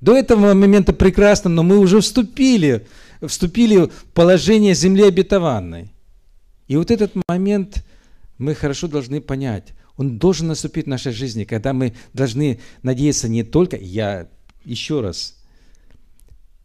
До 0.02 0.16
этого 0.16 0.54
момента 0.54 0.94
прекрасно, 0.94 1.50
но 1.50 1.64
мы 1.64 1.80
уже 1.80 2.02
вступили, 2.02 2.86
вступили 3.22 3.88
в 3.88 4.06
положение 4.14 4.74
земли 4.74 5.04
обетованной. 5.04 5.92
И 6.68 6.76
вот 6.76 6.92
этот 6.92 7.14
момент 7.28 7.86
мы 8.38 8.56
хорошо 8.56 8.88
должны 8.88 9.22
понять. 9.22 9.74
Он 9.98 10.18
должен 10.18 10.48
наступить 10.48 10.86
в 10.86 10.90
нашей 10.90 11.14
жизни, 11.14 11.44
когда 11.44 11.74
мы 11.74 11.94
должны 12.14 12.60
надеяться 12.84 13.30
не 13.30 13.44
только, 13.44 13.78
я 13.78 14.28
еще 14.66 15.02
раз, 15.02 15.38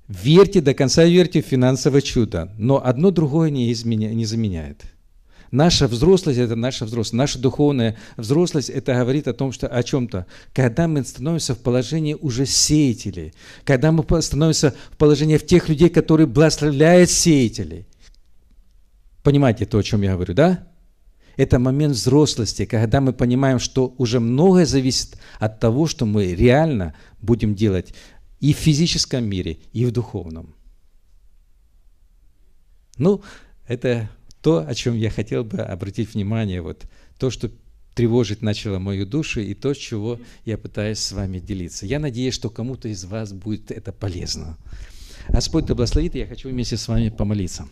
верьте, 0.09 0.61
до 0.61 0.74
конца 0.74 1.05
верьте 1.05 1.42
в 1.42 1.46
финансовое 1.46 2.01
чудо, 2.01 2.53
но 2.59 2.84
одно 2.84 3.11
другое 3.11 3.51
не, 3.51 3.70
изменя, 3.72 4.09
не 4.09 4.24
заменяет. 4.24 4.82
Наша 5.51 5.88
взрослость– 5.88 6.38
это 6.40 6.55
наша 6.55 6.84
взрослость. 6.84 7.14
Наша 7.14 7.38
духовная 7.38 7.96
взрослость– 8.16 8.70
это 8.70 8.94
говорит 8.94 9.26
о 9.26 9.32
том, 9.32 9.51
что 9.51 9.66
о 9.66 9.82
чем-то. 9.82 10.26
Когда 10.55 10.86
мы 10.86 11.05
становимся 11.05 11.55
в 11.55 11.59
положении 11.59 12.14
уже 12.14 12.46
сеятелей, 12.46 13.34
когда 13.64 13.90
мы 13.90 14.05
становимся 14.22 14.74
в 14.90 14.96
положении 14.96 15.38
в 15.38 15.46
тех 15.46 15.68
людей, 15.68 15.88
которые 15.88 16.28
благословляют 16.28 17.11
сеятелей. 17.11 17.86
Понимаете 19.24 19.66
то, 19.66 19.78
о 19.78 19.82
чем 19.82 20.03
я 20.03 20.14
говорю, 20.14 20.34
да? 20.34 20.68
Это 21.36 21.59
момент 21.59 21.94
взрослости, 21.94 22.64
когда 22.64 23.01
мы 23.01 23.12
понимаем, 23.12 23.59
что 23.59 23.94
уже 23.98 24.20
многое 24.20 24.66
зависит 24.66 25.18
от 25.38 25.59
того, 25.59 25.86
что 25.86 26.07
мы 26.07 26.34
реально 26.34 26.94
будем 27.20 27.55
делать 27.55 27.94
и 28.38 28.55
в 28.55 28.57
физическом 28.57 29.24
мире, 29.24 29.59
и 29.72 29.84
в 29.84 29.90
духовном. 29.90 30.55
Ну, 32.98 33.22
это 33.66 34.11
то, 34.43 34.64
о 34.66 34.74
чем 34.74 34.97
я 34.97 35.11
хотел 35.11 35.45
бы 35.45 35.59
обратить 35.59 36.14
внимание, 36.14 36.62
вот 36.62 36.86
то, 37.18 37.30
что 37.30 37.51
тревожить 37.95 38.41
начало 38.41 38.78
мою 38.78 39.07
душу, 39.07 39.41
и 39.41 39.55
то, 39.55 39.74
чего 39.74 40.18
я 40.45 40.57
пытаюсь 40.57 40.99
с 40.99 41.12
вами 41.12 41.38
делиться. 41.38 41.86
Я 41.86 41.99
надеюсь, 41.99 42.34
что 42.34 42.49
кому-то 42.49 42.88
из 42.88 43.05
вас 43.05 43.32
будет 43.32 43.70
это 43.70 43.93
полезно. 43.93 44.57
Господь 45.28 45.66
да 45.66 45.74
благословит, 45.74 46.14
и 46.14 46.20
я 46.20 46.26
хочу 46.26 46.49
вместе 46.49 46.76
с 46.76 46.88
вами 46.88 47.11
помолиться. 47.11 47.68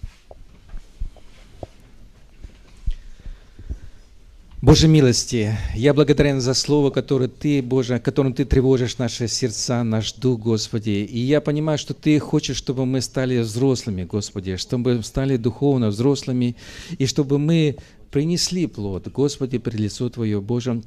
Боже 4.60 4.88
милости, 4.88 5.56
я 5.76 5.94
благодарен 5.94 6.40
за 6.40 6.52
Слово, 6.52 6.90
которое 6.90 7.28
Ты, 7.28 7.62
Боже, 7.62 8.00
которым 8.00 8.34
Ты 8.34 8.44
тревожишь 8.44 8.98
наши 8.98 9.28
сердца, 9.28 9.84
наш 9.84 10.12
дух, 10.14 10.40
Господи. 10.40 11.06
И 11.08 11.20
я 11.20 11.40
понимаю, 11.40 11.78
что 11.78 11.94
Ты 11.94 12.18
хочешь, 12.18 12.56
чтобы 12.56 12.84
мы 12.84 13.00
стали 13.00 13.38
взрослыми, 13.38 14.02
Господи, 14.02 14.56
чтобы 14.56 14.96
мы 14.96 15.02
стали 15.04 15.36
духовно 15.36 15.90
взрослыми, 15.90 16.56
и 16.98 17.06
чтобы 17.06 17.38
мы 17.38 17.76
принесли 18.10 18.66
плод, 18.66 19.06
Господи, 19.06 19.58
пред 19.58 19.78
лицо 19.78 20.08
Твое, 20.08 20.40
Боже, 20.40 20.82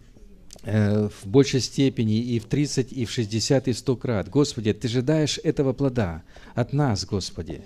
Э, 0.64 1.10
в 1.10 1.28
большей 1.28 1.60
степени 1.60 2.20
и 2.20 2.38
в 2.38 2.46
30, 2.46 2.94
и 2.94 3.06
в 3.06 3.12
60, 3.12 3.68
и 3.68 3.72
в 3.72 3.78
100 3.80 3.96
крат. 3.96 4.30
Господи, 4.30 4.74
Ты 4.74 4.88
ожидаешь 4.88 5.40
этого 5.44 5.74
плода 5.74 6.22
от 6.56 6.74
нас, 6.74 7.06
Господи. 7.06 7.62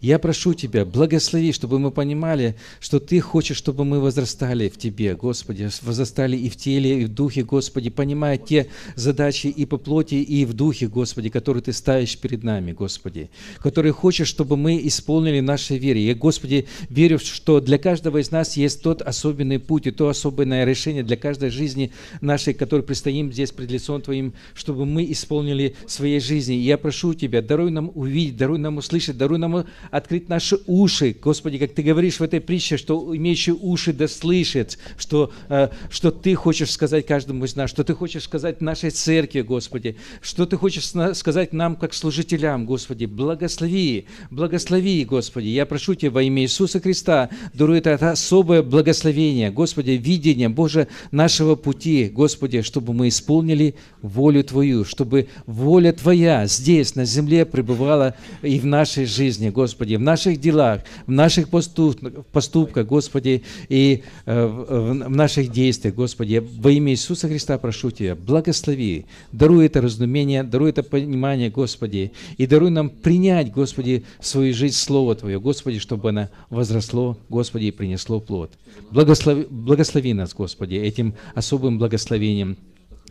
Я 0.00 0.18
прошу 0.18 0.54
Тебя, 0.54 0.84
благослови, 0.84 1.52
чтобы 1.52 1.78
мы 1.78 1.90
понимали, 1.90 2.56
что 2.78 3.00
Ты 3.00 3.20
хочешь, 3.20 3.56
чтобы 3.56 3.84
мы 3.84 4.00
возрастали 4.00 4.68
в 4.68 4.78
Тебе, 4.78 5.14
Господи, 5.16 5.68
возрастали 5.82 6.36
и 6.36 6.48
в 6.48 6.56
теле, 6.56 7.02
и 7.02 7.04
в 7.04 7.08
духе, 7.08 7.42
Господи, 7.42 7.90
понимая 7.90 8.38
те 8.38 8.68
задачи 8.94 9.48
и 9.48 9.66
по 9.66 9.76
плоти, 9.76 10.14
и 10.14 10.44
в 10.44 10.52
духе, 10.52 10.86
Господи, 10.86 11.28
которые 11.28 11.62
Ты 11.62 11.72
ставишь 11.72 12.16
перед 12.16 12.44
нами, 12.44 12.72
Господи, 12.72 13.30
которые 13.58 13.92
хочешь, 13.92 14.28
чтобы 14.28 14.56
мы 14.56 14.80
исполнили 14.86 15.40
нашей 15.40 15.78
вере. 15.78 16.06
Я, 16.06 16.14
Господи, 16.14 16.66
верю, 16.88 17.18
что 17.18 17.60
для 17.60 17.78
каждого 17.78 18.18
из 18.18 18.30
нас 18.30 18.56
есть 18.56 18.82
тот 18.82 19.02
особенный 19.02 19.58
путь 19.58 19.86
и 19.86 19.90
то 19.90 20.08
особенное 20.08 20.64
решение 20.64 21.02
для 21.02 21.16
каждой 21.16 21.50
жизни 21.50 21.90
нашей 22.20 22.54
которые 22.60 22.84
предстоим 22.84 23.32
здесь 23.32 23.52
пред 23.52 23.70
лицом 23.70 24.02
Твоим, 24.02 24.34
чтобы 24.54 24.84
мы 24.84 25.10
исполнили 25.10 25.74
своей 25.86 26.20
жизни. 26.20 26.54
Я 26.54 26.76
прошу 26.76 27.14
Тебя, 27.14 27.40
даруй 27.40 27.70
нам 27.70 27.90
увидеть, 27.94 28.29
даруй 28.36 28.58
нам 28.58 28.78
услышать, 28.78 29.16
даруй 29.16 29.38
нам 29.38 29.64
открыть 29.90 30.28
наши 30.28 30.58
уши. 30.66 31.16
Господи, 31.20 31.58
как 31.58 31.72
Ты 31.72 31.82
говоришь 31.82 32.20
в 32.20 32.22
этой 32.22 32.40
притче, 32.40 32.76
что 32.76 33.14
имеющие 33.16 33.54
уши 33.54 33.92
да 33.92 34.08
слышат, 34.08 34.78
что, 34.96 35.32
э, 35.48 35.68
что 35.90 36.10
Ты 36.10 36.34
хочешь 36.34 36.70
сказать 36.70 37.06
каждому 37.06 37.44
из 37.44 37.56
нас, 37.56 37.70
что 37.70 37.84
Ты 37.84 37.94
хочешь 37.94 38.24
сказать 38.24 38.60
нашей 38.60 38.90
церкви, 38.90 39.42
Господи, 39.42 39.96
что 40.20 40.46
Ты 40.46 40.56
хочешь 40.56 40.86
сказать 41.16 41.52
нам, 41.52 41.76
как 41.76 41.94
служителям, 41.94 42.66
Господи. 42.66 43.06
Благослови, 43.06 44.06
благослови, 44.30 45.04
Господи. 45.04 45.48
Я 45.48 45.66
прошу 45.66 45.94
Тебя 45.94 46.10
во 46.10 46.22
имя 46.22 46.42
Иисуса 46.42 46.80
Христа, 46.80 47.30
даруй 47.54 47.78
это 47.78 47.94
особое 48.10 48.62
благословение, 48.62 49.50
Господи, 49.50 49.92
видение, 49.92 50.48
Боже, 50.48 50.88
нашего 51.10 51.54
пути, 51.54 52.08
Господи, 52.08 52.62
чтобы 52.62 52.92
мы 52.92 53.08
исполнили 53.08 53.74
волю 54.02 54.44
Твою, 54.44 54.84
чтобы 54.84 55.28
воля 55.46 55.92
Твоя 55.92 56.46
здесь, 56.46 56.94
на 56.94 57.04
земле, 57.04 57.44
пребывала 57.44 58.14
и 58.42 58.58
в 58.58 58.66
нашей 58.66 59.06
жизни, 59.06 59.50
Господи, 59.50 59.94
в 59.96 60.00
наших 60.00 60.40
делах, 60.40 60.82
в 61.06 61.10
наших 61.10 61.48
поступках, 61.48 62.86
Господи, 62.86 63.42
и 63.68 64.02
э, 64.26 64.46
в 64.46 65.10
наших 65.10 65.50
действиях, 65.50 65.94
Господи. 65.94 66.42
Во 66.58 66.70
имя 66.70 66.92
Иисуса 66.92 67.28
Христа 67.28 67.58
прошу 67.58 67.90
Тебя, 67.90 68.14
благослови, 68.14 69.06
даруй 69.32 69.66
это 69.66 69.80
разумение, 69.80 70.42
даруй 70.42 70.70
это 70.70 70.82
понимание, 70.82 71.50
Господи, 71.50 72.12
и 72.36 72.46
даруй 72.46 72.70
нам 72.70 72.90
принять, 72.90 73.52
Господи, 73.52 74.04
в 74.18 74.26
свою 74.26 74.54
жизнь 74.54 74.76
Слово 74.76 75.14
Твое, 75.14 75.40
Господи, 75.40 75.78
чтобы 75.78 76.10
оно 76.10 76.28
возросло, 76.48 77.18
Господи, 77.28 77.66
и 77.66 77.70
принесло 77.70 78.20
плод. 78.20 78.52
Благослови, 78.90 79.46
благослови 79.50 80.14
нас, 80.14 80.34
Господи, 80.34 80.74
этим 80.74 81.14
особым 81.34 81.78
благословением. 81.78 82.56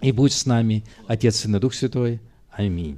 И 0.02 0.12
будь 0.12 0.34
с 0.34 0.46
нами, 0.46 0.84
Отец 1.08 1.46
и 1.46 1.48
Дух 1.60 1.74
Святой. 1.74 2.20
Аминь. 2.52 2.98